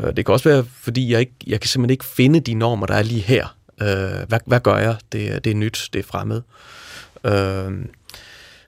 [0.00, 2.86] Øh, det kan også være, fordi jeg, ikke, jeg kan simpelthen ikke finde de normer,
[2.86, 3.56] der er lige her.
[3.82, 4.96] Øh, hvad, hvad gør jeg?
[5.12, 6.42] Det, det er nyt, det er fremmed.
[7.24, 7.86] Øh,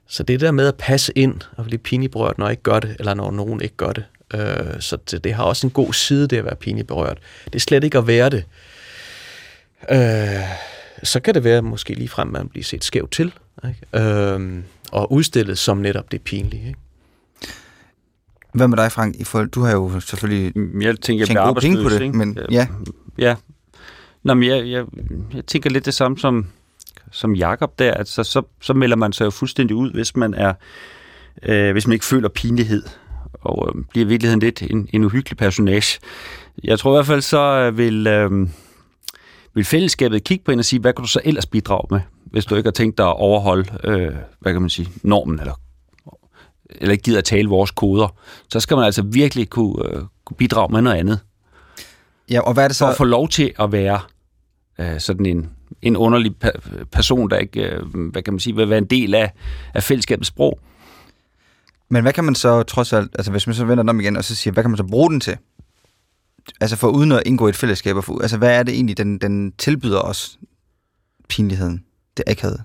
[0.07, 2.79] så det der med at passe ind og blive pinligt berørt, når jeg ikke gør
[2.79, 4.03] det, eller når nogen ikke gør det.
[4.33, 7.17] Øh, så det, det har også en god side, det at være pinligt berørt.
[7.45, 8.45] Det er slet ikke at være det.
[9.91, 10.43] Øh,
[11.03, 13.33] så kan det være måske lige frem, at man bliver set skævt til.
[13.67, 14.05] Ikke?
[14.07, 16.67] Øh, og udstillet som netop det pinlige.
[16.67, 16.79] Ikke?
[18.53, 19.15] Hvad med dig, Frank?
[19.15, 22.17] I forhold, du har jo selvfølgelig mm, jeg tænker, jeg bliver penge på det, ikke?
[22.17, 22.67] men ja.
[23.17, 23.35] Ja.
[24.23, 24.85] Nå, men jeg, jeg,
[25.33, 26.47] jeg tænker lidt det samme som,
[27.11, 30.53] som Jakob der, altså så, så melder man sig jo fuldstændig ud, hvis man er
[31.43, 32.83] øh, hvis man ikke føler pinlighed,
[33.33, 35.99] og øh, bliver i virkeligheden lidt en, en uhyggelig personage.
[36.63, 38.49] Jeg tror i hvert fald, så øh, vil, øh,
[39.53, 42.45] vil fællesskabet kigge på en og sige, hvad kan du så ellers bidrage med, hvis
[42.45, 45.53] du ikke har tænkt dig at overholde, øh, hvad kan man sige, normen eller
[46.69, 48.15] eller ikke gider at tale vores koder,
[48.49, 51.19] så skal man altså virkelig kunne, øh, kunne bidrage med noget andet.
[52.29, 52.85] Ja, og hvad er det så?
[52.85, 53.99] For at få lov til at være
[54.79, 55.49] øh, sådan en,
[55.81, 56.35] en underlig
[56.91, 59.31] person, der ikke, øh, hvad kan man sige, vil være en del af,
[59.73, 60.59] af fællesskabets sprog.
[61.89, 64.17] Men hvad kan man så trods alt, altså hvis man så vender den om igen,
[64.17, 65.37] og så siger, hvad kan man så bruge den til?
[66.61, 69.17] Altså for uden at indgå i et fællesskab, for, altså hvad er det egentlig, den,
[69.17, 70.39] den tilbyder os
[71.29, 71.83] pinligheden,
[72.17, 72.63] det akavede?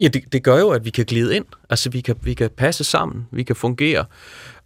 [0.00, 1.44] Ja, det, det gør jo, at vi kan glide ind.
[1.70, 4.04] Altså, vi kan, vi kan passe sammen, vi kan fungere.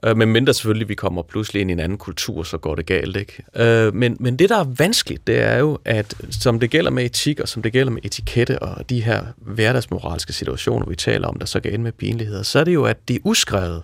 [0.04, 2.86] Øh, men mindre selvfølgelig, vi kommer pludselig ind i en anden kultur, så går det
[2.86, 3.44] galt, ikke?
[3.56, 7.04] Øh, men, men det, der er vanskeligt, det er jo, at som det gælder med
[7.04, 11.38] etik, og som det gælder med etikette, og de her hverdagsmoralske situationer, vi taler om,
[11.38, 13.82] der så kan med pinligheder, så er det jo, at det er uskrevet.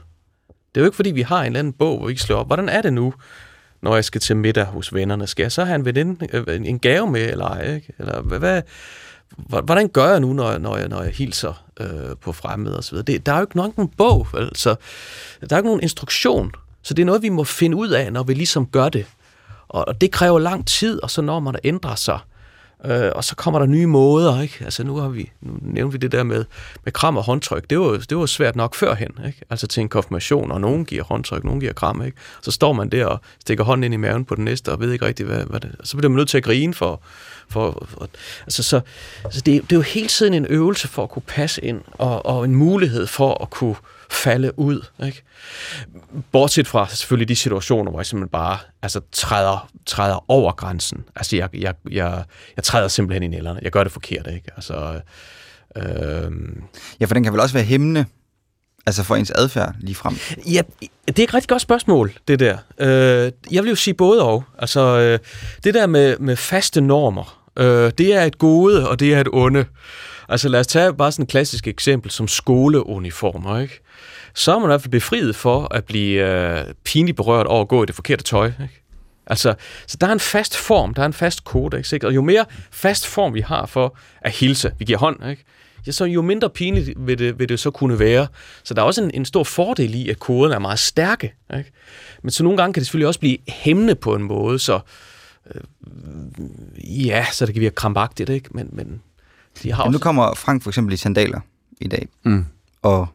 [0.49, 2.47] Det er jo ikke, fordi vi har en eller anden bog, hvor vi slår op,
[2.47, 3.15] hvordan er det nu,
[3.83, 5.27] når jeg skal til middag hos vennerne?
[5.27, 7.75] Skal jeg så have en, veninde, øh, en gave med, eller ej?
[7.75, 7.93] Ikke?
[7.99, 8.63] Eller hvad, hvad,
[9.37, 12.99] hvordan gør jeg nu, når jeg, når jeg, når jeg hilser øh, på fremmede osv.?
[12.99, 14.75] Det, der er jo ikke nogen bog, altså,
[15.41, 16.53] der er ikke nogen instruktion.
[16.83, 19.07] Så det er noget, vi må finde ud af, når vi ligesom gør det.
[19.69, 22.34] Og det kræver lang tid, og så når man ændrer sig, Øh,
[22.85, 24.59] Øh, og så kommer der nye måder, ikke?
[24.65, 26.45] Altså nu har vi, nu nævnte vi det der med,
[26.85, 27.71] med kram og håndtryk.
[27.71, 29.41] Det var, det var svært nok førhen, ikke?
[29.51, 32.17] Altså til en konfirmation, og nogen giver håndtryk, nogen giver kram, ikke?
[32.43, 34.93] Så står man der og stikker hånden ind i maven på den næste, og ved
[34.93, 37.01] ikke rigtig, hvad, hvad det Så bliver man nødt til at grine for,
[37.49, 38.09] for, for
[38.43, 38.81] altså så,
[39.25, 42.27] altså det, det er jo hele tiden en øvelse for at kunne passe ind, og,
[42.27, 43.77] og en mulighed for at kunne
[44.11, 44.87] falde ud.
[45.07, 45.23] Ikke?
[46.33, 51.05] Bortset fra selvfølgelig de situationer, hvor jeg simpelthen bare altså, træder, træder over grænsen.
[51.17, 52.25] Altså, jeg, jeg, jeg,
[52.57, 53.61] jeg træder simpelthen i nælderne.
[53.63, 54.51] Jeg gør det forkert, ikke?
[54.57, 55.01] Altså,
[55.77, 56.33] øh...
[57.01, 58.05] Ja, for den kan vel også være hæmmende,
[58.87, 60.17] altså for ens adfærd lige frem?
[60.47, 60.63] Ja,
[61.07, 62.59] det er et rigtig godt spørgsmål, det der.
[62.79, 64.45] Øh, jeg vil jo sige både og.
[64.59, 65.19] Altså, øh,
[65.65, 69.29] det der med, med faste normer, øh, det er et gode, og det er et
[69.33, 69.65] onde.
[70.29, 73.81] Altså lad os tage bare sådan et klassisk eksempel som skoleuniformer, ikke?
[74.35, 77.69] Så er man i hvert fald befriet for at blive øh, pinligt berørt over at
[77.69, 78.81] gå i det forkerte tøj, ikke?
[79.27, 79.55] Altså,
[79.87, 82.07] så der er en fast form, der er en fast kodex, ikke?
[82.07, 85.45] Og jo mere fast form vi har for at hilse, vi giver hånd, ikke?
[85.87, 88.27] Ja, så jo mindre pinligt vil det, vil det så kunne være.
[88.65, 91.35] Så der er også en, en stor fordel i, at koden er meget stærke.
[91.57, 91.71] Ikke?
[92.23, 94.81] Men så nogle gange kan det selvfølgelig også blive hæmmende på en måde, så
[95.55, 95.61] øh,
[97.07, 98.49] ja, så det kan virke krampagtigt, ikke?
[98.53, 99.03] Men, men
[99.63, 99.93] de har også...
[99.93, 101.41] Nu kommer Frank for eksempel i sandaler
[101.81, 102.45] i dag, mm.
[102.83, 103.07] og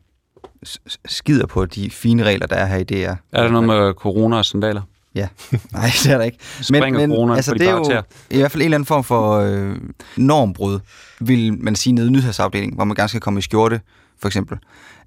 [1.06, 2.94] skider på de fine regler, der er her i DR.
[2.94, 4.82] Er der noget med corona og sandaler?
[5.16, 5.28] Ja,
[5.72, 6.38] nej, det er der ikke.
[6.72, 9.40] men, men corona altså, det er jo i hvert fald en eller anden form for
[9.40, 9.76] øh,
[10.18, 10.80] normbrud,
[11.20, 13.82] vil man sige, nede i nyhedsafdelingen, hvor man gerne skal komme i skjorte,
[14.20, 14.58] for eksempel.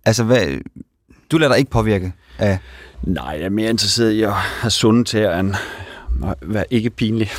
[0.05, 0.47] Altså, hvad,
[1.30, 2.59] du lader dig ikke påvirke af...
[3.03, 5.45] Nej, jeg er mere interesseret i at have sunde til at
[6.43, 7.30] være ikke pinlig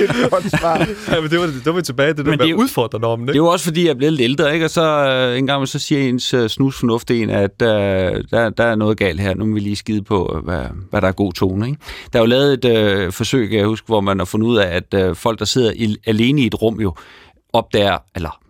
[0.00, 0.88] et godt svar.
[1.12, 3.32] Ja, men det var, det var tilbage det der med udfordre normen, ikke?
[3.32, 4.66] Det er jo også fordi, jeg er blevet lidt ældre, ikke?
[4.66, 8.64] Og så uh, en gang så siger ens uh, snusfornuft en, at uh, der, der
[8.64, 9.34] er noget galt her.
[9.34, 11.78] Nu må vi lige skide på, hvad, hvad der er god tone, ikke?
[12.12, 14.76] Der er jo lavet et uh, forsøg, jeg husker, hvor man har fundet ud af,
[14.76, 16.94] at uh, folk, der sidder i, alene i et rum jo,
[17.52, 18.40] opdager, eller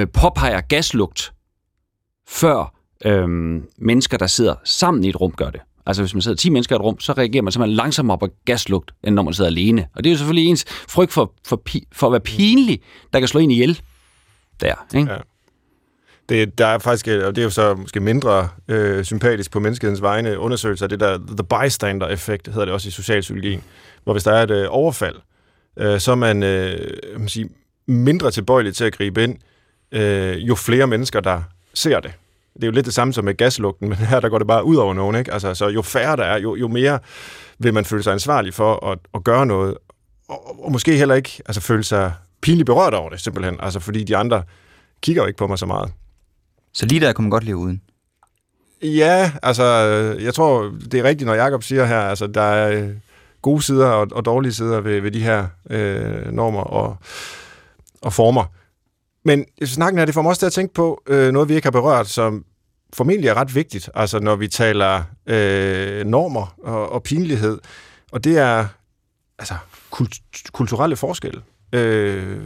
[0.00, 1.32] uh, påpeger gaslugt,
[2.28, 2.74] før
[3.06, 3.28] uh,
[3.78, 5.60] mennesker, der sidder sammen i et rum, gør det.
[5.90, 8.28] Altså hvis man sidder 10 mennesker i et rum, så reagerer man simpelthen langsommere på
[8.44, 9.86] gaslugt, end når man sidder alene.
[9.94, 11.62] Og det er jo selvfølgelig ens frygt for, for,
[11.92, 12.80] for at være pinlig,
[13.12, 13.80] der kan slå en ihjel
[14.60, 14.74] der.
[14.96, 15.12] Ikke?
[15.12, 15.18] Ja.
[16.28, 19.60] Det, der er faktisk, øh, og det er jo så måske mindre øh, sympatisk på
[19.60, 23.62] menneskehedens vegne, undersøgelser af det der the bystander-effekt, hedder det også i socialpsykologien,
[24.04, 25.16] hvor hvis der er et øh, overfald,
[25.76, 26.78] øh, så er man, øh,
[27.18, 27.48] man sige,
[27.86, 29.36] mindre tilbøjelig til at gribe ind,
[29.92, 31.42] øh, jo flere mennesker, der
[31.74, 32.12] ser det
[32.54, 34.64] det er jo lidt det samme som med gaslugten, men her der går det bare
[34.64, 35.16] ud over nogen.
[35.16, 35.32] Ikke?
[35.32, 36.98] Altså, så jo færre der er, jo, jo mere
[37.58, 39.76] vil man føle sig ansvarlig for at, at gøre noget,
[40.28, 43.56] og, og måske heller ikke altså, føle sig pinligt berørt over det, simpelthen.
[43.60, 44.42] Altså, fordi de andre
[45.02, 45.92] kigger jo ikke på mig så meget.
[46.72, 47.82] Så lige der kunne man godt leve uden?
[48.82, 49.64] Ja, altså,
[50.20, 52.90] jeg tror, det er rigtigt, når Jacob siger her, altså, der er
[53.42, 56.96] gode sider og, og dårlige sider ved, ved de her øh, normer og,
[58.02, 58.44] og former.
[59.24, 61.66] Men snakken her, det får mig også til at tænke på øh, noget, vi ikke
[61.66, 62.44] har berørt, som
[62.92, 67.58] formentlig er ret vigtigt, altså når vi taler øh, normer og, og pinlighed.
[68.12, 68.66] Og det er
[69.38, 69.54] altså
[69.90, 70.14] kult,
[70.52, 71.42] kulturelle forskelle.
[71.72, 72.40] Øh,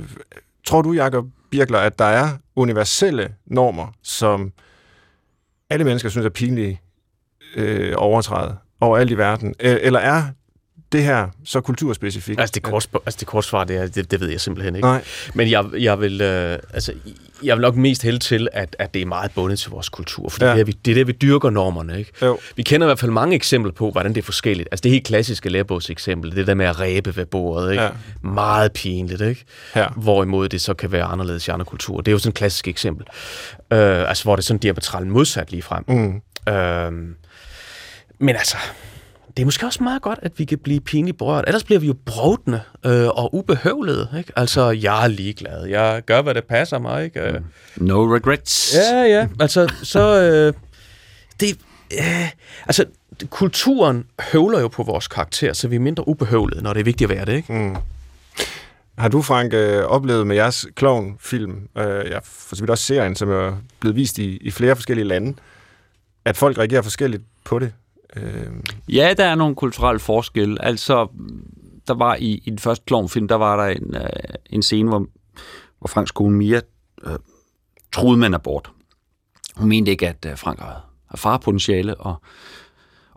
[0.67, 4.53] tror du, Jacob Birkler, at der er universelle normer, som
[5.71, 6.81] alle mennesker synes er pinlige
[7.57, 9.55] øh, overtræde overalt i verden?
[9.61, 10.25] Øh, eller er
[10.95, 12.41] det her så kulturspecifikt?
[12.41, 14.89] Altså det, kort, altså det kort svar, det, er, det, det ved jeg simpelthen ikke.
[14.89, 15.05] Nej.
[15.35, 16.93] Men jeg, jeg, vil, øh, altså,
[17.43, 20.29] jeg vil nok mest hælde til, at, at det er meget bundet til vores kultur,
[20.29, 20.53] for ja.
[20.53, 21.99] det, er, vi, det er der, vi dyrker normerne.
[21.99, 22.13] Ikke?
[22.23, 22.39] Jo.
[22.57, 24.69] Vi kender i hvert fald mange eksempler på, hvordan det er forskelligt.
[24.73, 27.71] Altså det helt klassiske lærebogseksempel, det der med at ræbe ved bordet.
[27.71, 27.83] Ikke?
[27.83, 27.91] Ja.
[28.23, 29.45] Meget pinligt, ikke?
[29.77, 29.87] Ja.
[29.97, 32.01] Hvorimod det så kan være anderledes i andre kulturer.
[32.01, 33.07] Det er jo sådan et klassisk eksempel.
[33.73, 35.85] Øh, altså hvor det er sådan diametralt modsat lige frem.
[35.89, 36.53] Mm.
[36.53, 36.93] Øh,
[38.19, 38.57] men altså,
[39.37, 41.45] det er måske også meget godt, at vi kan blive pinligt berørt.
[41.47, 44.09] Ellers bliver vi jo brodne øh, og ubehøvlede.
[44.19, 44.33] Ikke?
[44.37, 45.67] Altså, jeg er ligeglad.
[45.67, 47.05] Jeg gør, hvad det passer mig.
[47.05, 47.43] Ikke?
[47.77, 47.87] Mm.
[47.87, 48.75] No regrets.
[48.75, 49.29] Ja, ja.
[49.41, 50.21] Altså, så...
[50.21, 50.53] Øh,
[51.41, 51.59] det,
[51.93, 52.29] øh,
[52.67, 52.85] altså,
[53.31, 57.11] kulturen høvler jo på vores karakter, så vi er mindre ubehøvlede, når det er vigtigt
[57.11, 57.33] at være det.
[57.33, 57.53] Ikke?
[57.53, 57.77] Mm.
[58.99, 63.17] Har du, Frank, øh, oplevet med jeres klovn-film, øh, ja, for så vidt også serien,
[63.17, 65.35] som er blevet vist i, i flere forskellige lande,
[66.25, 67.73] at folk reagerer forskelligt på det?
[68.17, 68.47] Øh...
[68.89, 70.65] Ja, der er nogle kulturelle forskelle.
[70.65, 71.09] Altså,
[71.89, 74.09] der var i, i den første klovnfilm, der var der en, øh,
[74.51, 75.07] en scene, hvor,
[75.79, 76.61] hvor Franks kone Mia
[77.07, 77.19] øh,
[77.93, 78.71] troede man abort.
[79.57, 80.81] Hun mente ikke, at øh, Frank havde
[81.15, 82.23] farpotentiale og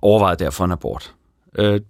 [0.01, 1.15] overvejede derfor en abort.
[1.57, 1.81] Øh,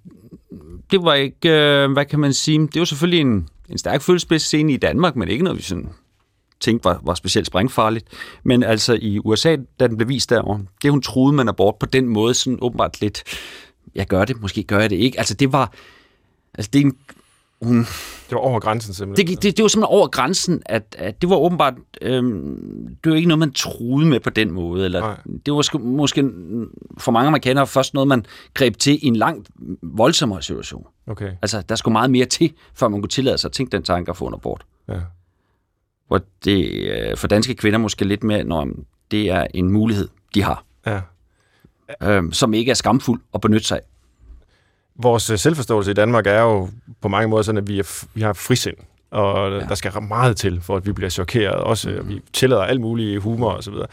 [0.92, 4.48] det var ikke, øh, hvad kan man sige, det var selvfølgelig en, en stærk følelsesmæssig
[4.48, 5.90] scene i Danmark, men ikke noget, vi sådan
[6.60, 8.08] tænkte var, var specielt sprængfarligt.
[8.44, 11.86] Men altså i USA, da den blev vist derovre, det hun troede man abort på
[11.86, 13.24] den måde, sådan åbenbart lidt,
[13.96, 15.18] jeg gør det, måske gør jeg det ikke.
[15.18, 15.74] Altså det var,
[16.54, 16.98] altså det er en,
[17.62, 17.80] hun,
[18.30, 19.28] det var over grænsen simpelthen.
[19.28, 23.16] Det, det, det var simpelthen over grænsen, at, at det var åbenbart, øhm, det var
[23.16, 24.86] ikke noget, man troede med på den måde.
[24.86, 25.18] Eller, Nej.
[25.26, 26.30] det var måske, måske
[26.98, 29.50] for mange amerikanere først noget, man greb til i en langt
[29.82, 30.88] voldsommere situation.
[31.08, 31.32] Okay.
[31.42, 34.10] Altså, der skulle meget mere til, før man kunne tillade sig at tænke den tanke
[34.10, 34.66] at få en abort.
[34.88, 35.00] Ja.
[36.08, 38.68] Hvor det øh, for danske kvinder måske lidt mere, når
[39.12, 40.64] det er en mulighed, de har.
[40.86, 41.02] Ja.
[42.04, 43.84] Øhm, som ikke er skamfuld at benytte sig af
[44.98, 46.70] vores øh, selvforståelse i Danmark er jo
[47.02, 48.76] på mange måder sådan, at vi, er, vi har frisind,
[49.12, 49.60] og ja.
[49.60, 51.56] der skal meget til, for at vi bliver chokeret.
[51.56, 52.10] Også, mm.
[52.10, 53.88] vi tillader alt muligt humor og så videre.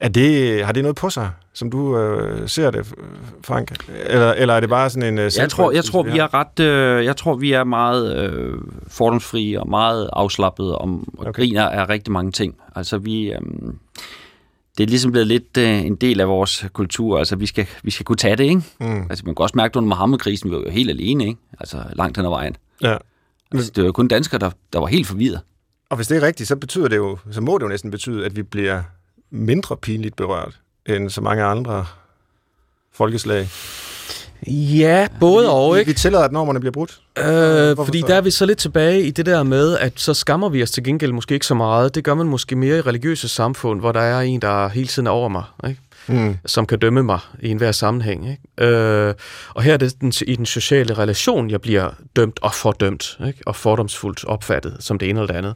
[0.00, 2.94] Er det, har det noget på sig, som du øh, ser det,
[3.44, 3.88] Frank?
[4.06, 5.18] Eller, eller er det bare sådan en...
[5.18, 6.60] Øh, jeg tror, jeg tror, vi er ret...
[6.60, 11.32] Øh, jeg tror, vi er meget øh, fordomsfrie og meget afslappede om, og okay.
[11.32, 12.56] griner af rigtig mange ting.
[12.76, 13.32] Altså, vi...
[13.32, 13.40] Øh,
[14.78, 17.18] det er ligesom blevet lidt øh, en del af vores kultur.
[17.18, 18.62] Altså, vi skal, vi skal kunne tage det, ikke?
[18.80, 19.02] Mm.
[19.10, 21.40] Altså, man kan også mærke, at under Mohammed-krisen, vi var jo helt alene, ikke?
[21.60, 22.56] Altså, langt hen ad vejen.
[22.82, 22.96] Ja.
[23.52, 25.40] Altså, det var jo kun danskere, der, der var helt forvirret.
[25.90, 28.26] Og hvis det er rigtigt, så betyder det jo, så må det jo næsten betyde,
[28.26, 28.82] at vi bliver
[29.30, 31.86] mindre pinligt berørt end så mange andre
[32.92, 33.48] folkeslag.
[34.46, 35.88] Ja, både og, ikke?
[35.88, 37.00] Vi tillader, at normerne bliver brudt.
[37.18, 38.06] Øh, fordi så?
[38.06, 40.70] der er vi så lidt tilbage i det der med, at så skammer vi os
[40.70, 41.94] til gengæld måske ikke så meget.
[41.94, 45.06] Det gør man måske mere i religiøse samfund, hvor der er en, der hele tiden
[45.06, 45.80] er over mig, ikke?
[46.06, 46.36] Mm.
[46.46, 48.30] som kan dømme mig i enhver sammenhæng.
[48.30, 48.72] Ikke?
[48.72, 49.14] Øh,
[49.54, 53.40] og her er det den, i den sociale relation, jeg bliver dømt og fordømt, ikke?
[53.46, 55.54] og fordomsfuldt opfattet som det ene eller det andet.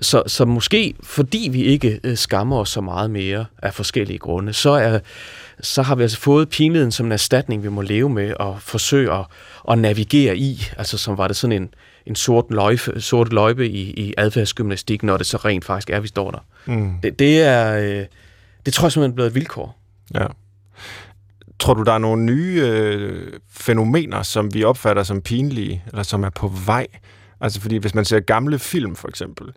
[0.00, 4.52] Så, så måske, fordi vi ikke øh, skammer os så meget mere af forskellige grunde,
[4.52, 4.98] så er
[5.60, 9.12] så har vi altså fået pinligheden som en erstatning, vi må leve med og forsøge
[9.12, 9.24] at,
[9.70, 10.66] at navigere i.
[10.78, 11.74] Altså som var det sådan en,
[12.06, 16.08] en sort løjfe, sort løjpe i, i adfærdsgymnastik, når det så rent faktisk er, vi
[16.08, 16.38] står der.
[16.66, 16.94] Mm.
[17.02, 18.06] Det, det er, øh,
[18.66, 19.78] det tror jeg simpelthen er blevet et vilkår.
[20.14, 20.26] Ja.
[21.58, 26.24] Tror du, der er nogle nye øh, fænomener, som vi opfatter som pinlige, eller som
[26.24, 26.86] er på vej?
[27.40, 29.52] Altså fordi hvis man ser gamle film for eksempel,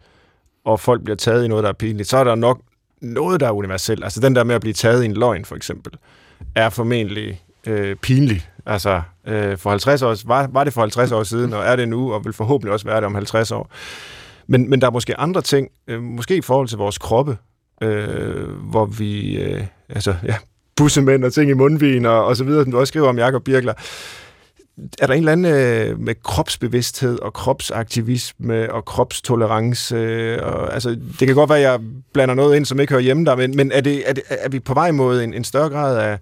[0.65, 2.61] og folk bliver taget i noget, der er pinligt, så er der nok
[3.01, 4.03] noget, der er universelt.
[4.03, 5.93] Altså den der med at blive taget i en løgn, for eksempel,
[6.55, 8.49] er formentlig øh, pinlig.
[8.65, 11.89] Altså, øh, for 50 år, var, var det for 50 år siden, og er det
[11.89, 13.71] nu, og vil forhåbentlig også være det om 50 år.
[14.47, 17.37] Men, men der er måske andre ting, øh, måske i forhold til vores kroppe,
[17.81, 20.35] øh, hvor vi, øh, altså, ja,
[20.75, 23.43] bussemænd og ting i mundvin og, og så videre, som du også skriver om Jakob
[23.43, 23.73] Birkler,
[24.99, 29.95] er der en eller anden øh, med kropsbevidsthed og kropsaktivisme og kropstolerance?
[29.95, 31.79] Øh, og, altså, det kan godt være, at jeg
[32.13, 34.49] blander noget ind, som ikke hører hjemme der, men, men er, det, er, det, er
[34.49, 36.19] vi på vej mod en, en større grad af,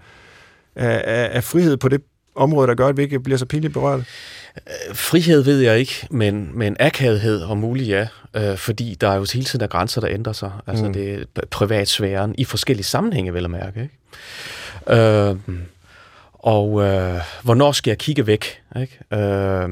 [0.75, 2.01] af, af frihed på det
[2.35, 4.01] område, der gør, at vi ikke bliver så pinligt berørt?
[4.57, 9.15] Øh, frihed ved jeg ikke, men, men akavethed om muligt ja, øh, fordi der er
[9.15, 10.51] jo hele tiden der grænser, der ændrer sig.
[10.67, 10.93] Altså mm.
[10.93, 13.81] det er privatsfæren i forskellige sammenhænge, vel at mærke.
[13.81, 15.01] Ikke?
[15.01, 15.35] Øh,
[16.33, 18.61] og øh, hvornår skal jeg kigge væk?
[18.81, 18.99] Ikke?
[19.13, 19.69] Øh,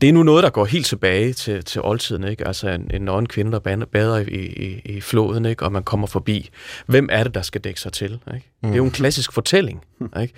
[0.00, 2.24] det er nu noget, der går helt tilbage til, til oldtiden.
[2.24, 2.46] Ikke?
[2.46, 5.64] Altså en, en nøgen kvinde, der bader i, i, i floden, ikke?
[5.64, 6.50] og man kommer forbi.
[6.86, 8.18] Hvem er det, der skal dække sig til?
[8.34, 8.46] Ikke?
[8.62, 8.68] Mm.
[8.68, 9.84] Det er jo en klassisk fortælling.
[10.20, 10.34] Ikke?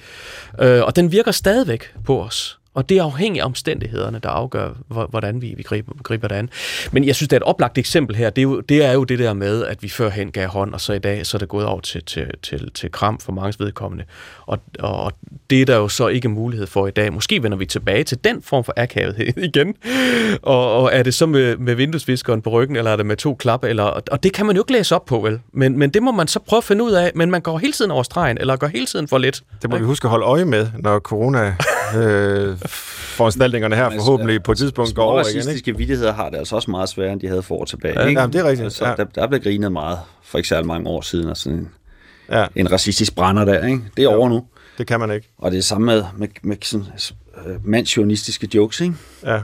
[0.61, 2.59] Øh, og den virker stadigvæk på os.
[2.77, 6.51] Og det er afhængig af omstændighederne, der afgør, hvordan vi, vi griber, griber det an.
[6.93, 8.31] Men jeg synes, det er et oplagt eksempel her.
[8.31, 10.81] Det er, jo, det er jo det der med, at vi førhen gav hånd, og
[10.81, 13.65] så i dag så er det gået over til, til, til, til kram for mange
[13.65, 14.05] vedkommende.
[14.47, 15.13] Og, og
[15.51, 17.13] det er der jo så ikke mulighed for i dag.
[17.13, 19.75] Måske vender vi tilbage til den form for akavethed igen.
[20.43, 23.35] Og, og er det så med, med vinduesviskeren på ryggen, eller er det med to
[23.35, 23.69] klapper?
[23.69, 25.41] Eller, og det kan man jo ikke læse op på, vel?
[25.53, 27.13] Men, men det må man så prøve at finde ud af.
[27.15, 29.43] Men man går hele tiden over stregen, eller går hele tiden for lidt.
[29.63, 31.57] Det må vi huske at holde øje med, når corona
[31.97, 32.59] øh,
[33.17, 35.27] foranstaltningerne her forhåbentlig på et tidspunkt går over igen.
[35.27, 38.01] racistiske vidtigheder har det altså også meget sværere, end de havde for år tilbage.
[38.01, 38.21] Ja, ikke?
[38.21, 38.65] Jamen, det er rigtigt.
[38.65, 38.95] Altså, ja.
[38.95, 41.71] der, der blev grinet meget for ikke særlig mange år siden, og sådan en,
[42.31, 42.47] ja.
[42.57, 43.67] en racistisk brænder der.
[43.67, 43.83] Ikke?
[43.97, 44.17] Det er ja.
[44.17, 44.45] over nu.
[44.79, 45.29] Det kan man ikke.
[45.39, 46.87] Og det er samme med, med, med sådan,
[48.47, 48.81] uh, jokes.
[48.81, 48.95] Ikke?
[49.25, 49.41] Ja.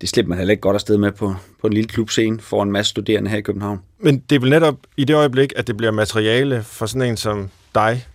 [0.00, 2.72] Det slipper man heller ikke godt afsted med på, på en lille klubscene for en
[2.72, 3.80] masse studerende her i København.
[3.98, 7.16] Men det er vel netop i det øjeblik, at det bliver materiale for sådan en
[7.16, 8.06] som dig,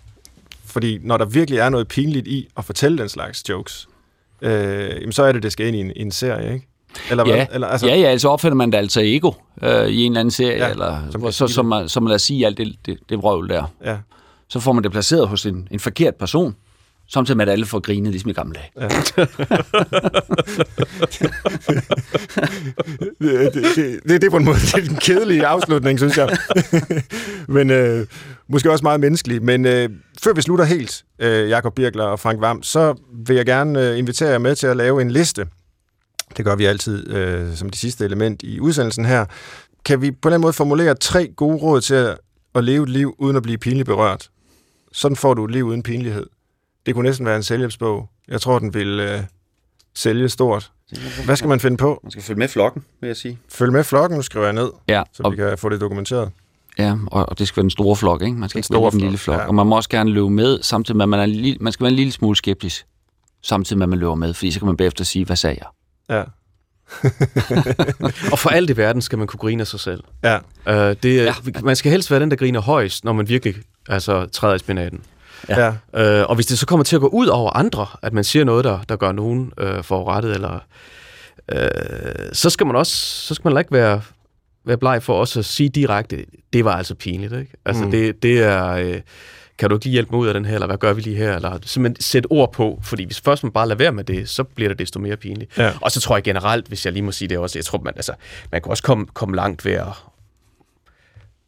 [0.70, 3.88] fordi når der virkelig er noget pinligt i at fortælle den slags jokes,
[4.42, 6.68] øh, jamen så er det, det skal ind i en, i en serie, ikke?
[7.10, 7.36] Eller hvad?
[7.36, 7.46] Ja.
[7.52, 7.88] Eller, altså...
[7.88, 10.70] ja, ja, altså opfinder man det altså ego øh, i en eller anden serie, ja,
[10.70, 13.64] eller som, så, som, som man lader sige alt det, det, det vrøvl der.
[13.86, 13.98] Ja.
[14.48, 16.56] Så får man det placeret hos en, en forkert person,
[17.12, 18.72] Samtidig med, at alle får grinet, ligesom i gamle dage.
[18.78, 18.88] Ja.
[23.22, 23.64] det, det,
[24.04, 26.38] det, det, er på en måde det er en kedelig afslutning, synes jeg.
[27.56, 28.08] Men øh,
[28.48, 29.44] måske også meget menneskelig.
[29.44, 29.90] Men øh,
[30.24, 32.96] før vi slutter helt, øh, Jakob Birkler og Frank Vam, så
[33.26, 35.48] vil jeg gerne øh, invitere jer med til at lave en liste.
[36.38, 39.26] Det gør vi altid øh, som det sidste element i udsendelsen her.
[39.86, 42.18] kan vi på en måde formulere tre gode råd til at,
[42.56, 44.30] at leve et liv uden at blive pinligt berørt?
[44.92, 46.26] Sådan får du et liv uden pinlighed.
[46.90, 48.10] Det kunne næsten være en selvhjælpsbog.
[48.28, 49.20] Jeg tror, den vil øh,
[49.96, 50.72] sælge stort.
[51.26, 52.00] Hvad skal man finde på?
[52.04, 53.40] Man skal følge med flokken, vil jeg sige.
[53.50, 56.32] Følg med flokken, nu skriver jeg ned, Ja, så og, vi kan få det dokumenteret.
[56.78, 58.34] ja og, og det skal være den store flok, ikke?
[58.38, 59.40] Man skal Den ikke være den flok, lille flok.
[59.40, 59.46] ja.
[59.48, 61.84] Og man må også gerne løbe med, samtidig med, at man, er lille, man skal
[61.84, 62.86] være en lille smule skeptisk,
[63.44, 65.68] samtidig med, at man løber med, fordi så kan man bagefter sige, hvad sagde jeg?
[66.18, 66.24] Ja.
[68.32, 70.04] Og for alt i verden skal man kunne grine af sig selv.
[70.24, 70.38] Ja.
[70.38, 71.24] Uh, det, Ja.
[71.24, 71.34] ja.
[71.64, 73.56] Man skal helst være den, der griner højst, når man virkelig
[73.90, 75.02] altså, træder i spinaten.
[75.50, 75.74] Ja.
[75.94, 76.22] ja.
[76.24, 78.46] Uh, og hvis det så kommer til at gå ud over andre, at man siger
[78.46, 80.60] noget, der, der gør nogen uh, forurettet, eller,
[81.54, 81.60] uh,
[82.34, 82.96] så skal man også
[83.28, 84.02] så skal man ikke være,
[84.66, 87.34] være bleg for også at sige direkte, det var altså pinligt.
[87.34, 87.52] Ikke?
[87.66, 87.92] Altså, Mm.
[87.92, 88.90] det, det er...
[88.90, 88.96] Uh,
[89.58, 91.16] kan du ikke lige hjælpe mig ud af den her, eller hvad gør vi lige
[91.16, 91.36] her?
[91.36, 94.44] Eller simpelthen sætte ord på, fordi hvis først man bare lader være med det, så
[94.44, 95.58] bliver det desto mere pinligt.
[95.58, 95.74] Ja.
[95.82, 97.94] Og så tror jeg generelt, hvis jeg lige må sige det også, jeg tror, man,
[97.96, 98.12] altså,
[98.52, 99.86] man kan også komme, komme langt ved at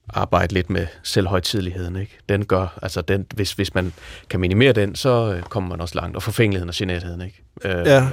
[0.10, 1.96] arbejde lidt med selvhøjtidligheden.
[1.96, 2.18] Ikke?
[2.30, 3.94] Den gør, altså den, hvis, hvis man
[4.30, 6.16] kan minimere den, så øh, kommer man også langt.
[6.16, 7.22] Og forfængeligheden og genetheden.
[7.22, 7.44] Ikke?
[7.64, 8.08] Øh, Ja.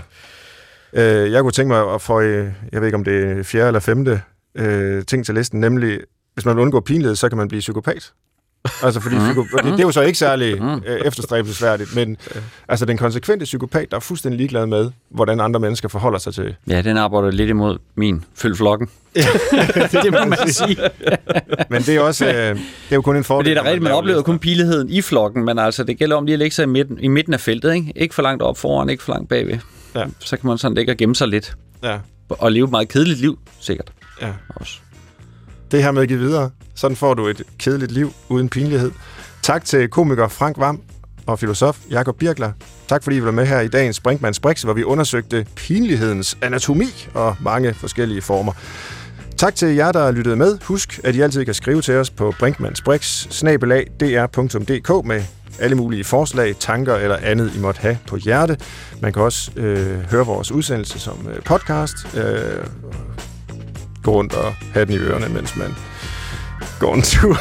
[0.93, 3.67] Øh, jeg kunne tænke mig at få, øh, jeg ved ikke om det er fjerde
[3.67, 4.23] eller femte
[4.55, 6.01] øh, ting til listen, nemlig,
[6.35, 8.13] hvis man vil undgå pinlighed, så kan man blive psykopat.
[8.83, 12.17] Altså, fordi psyko- det, det er jo så ikke særlig øh, efterstræbelsesværdigt, men
[12.69, 16.55] altså den konsekvente psykopat, der er fuldstændig ligeglad med, hvordan andre mennesker forholder sig til.
[16.69, 18.89] Ja, den arbejder lidt imod min følg flokken.
[20.03, 20.77] det må man sige.
[21.71, 23.45] Men det er også, øh, det er jo kun en Men fordel.
[23.45, 25.99] det er da man rigtigt, man laver oplever kun piligheden i flokken, men altså, det
[25.99, 27.93] gælder om lige at lægge sig i midten, i midten af feltet, ikke?
[27.97, 29.59] Ikke for langt op foran, ikke for langt bagved.
[29.95, 30.05] Ja.
[30.19, 31.55] Så kan man sådan ligge og gemme sig lidt.
[31.83, 31.99] Ja,
[32.29, 33.93] Og leve et meget kedeligt liv, sikkert
[34.23, 34.29] ja.
[34.57, 34.79] også.
[35.71, 36.51] Det her med at give videre.
[36.75, 38.91] Sådan får du et kedeligt liv uden pinlighed.
[39.43, 40.81] Tak til komiker Frank Vam
[41.27, 42.53] og filosof Jakob Birkler.
[42.89, 47.09] Tak fordi I var med her i dagens Brinkmanns Brix, hvor vi undersøgte pinlighedens anatomi
[47.15, 48.53] og mange forskellige former.
[49.37, 50.59] Tak til jer, der lyttede med.
[50.65, 55.23] Husk, at I altid kan skrive til os på brinkmannsbrix.dr.dk med
[55.61, 58.57] alle mulige forslag, tanker eller andet, I måtte have på hjerte.
[59.03, 61.95] Man kan også øh, høre vores udsendelse som øh, podcast.
[62.17, 62.67] Øh,
[64.03, 65.75] gå rundt og have den i ørerne, mens man
[66.81, 67.39] går en tur.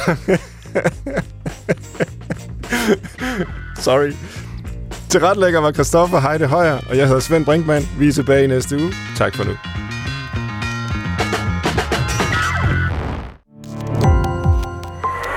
[3.80, 4.12] Sorry.
[5.10, 7.90] Til retlægger var Christoffer Heide Højer, og jeg hedder Svend Brinkmann.
[8.00, 8.94] Vi er tilbage i næste uge.
[9.18, 9.52] Tak for nu.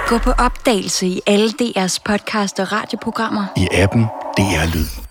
[0.09, 3.45] Gå på opdagelse i alle DR's podcast og radioprogrammer.
[3.57, 4.03] I appen
[4.37, 5.10] DR Lyd.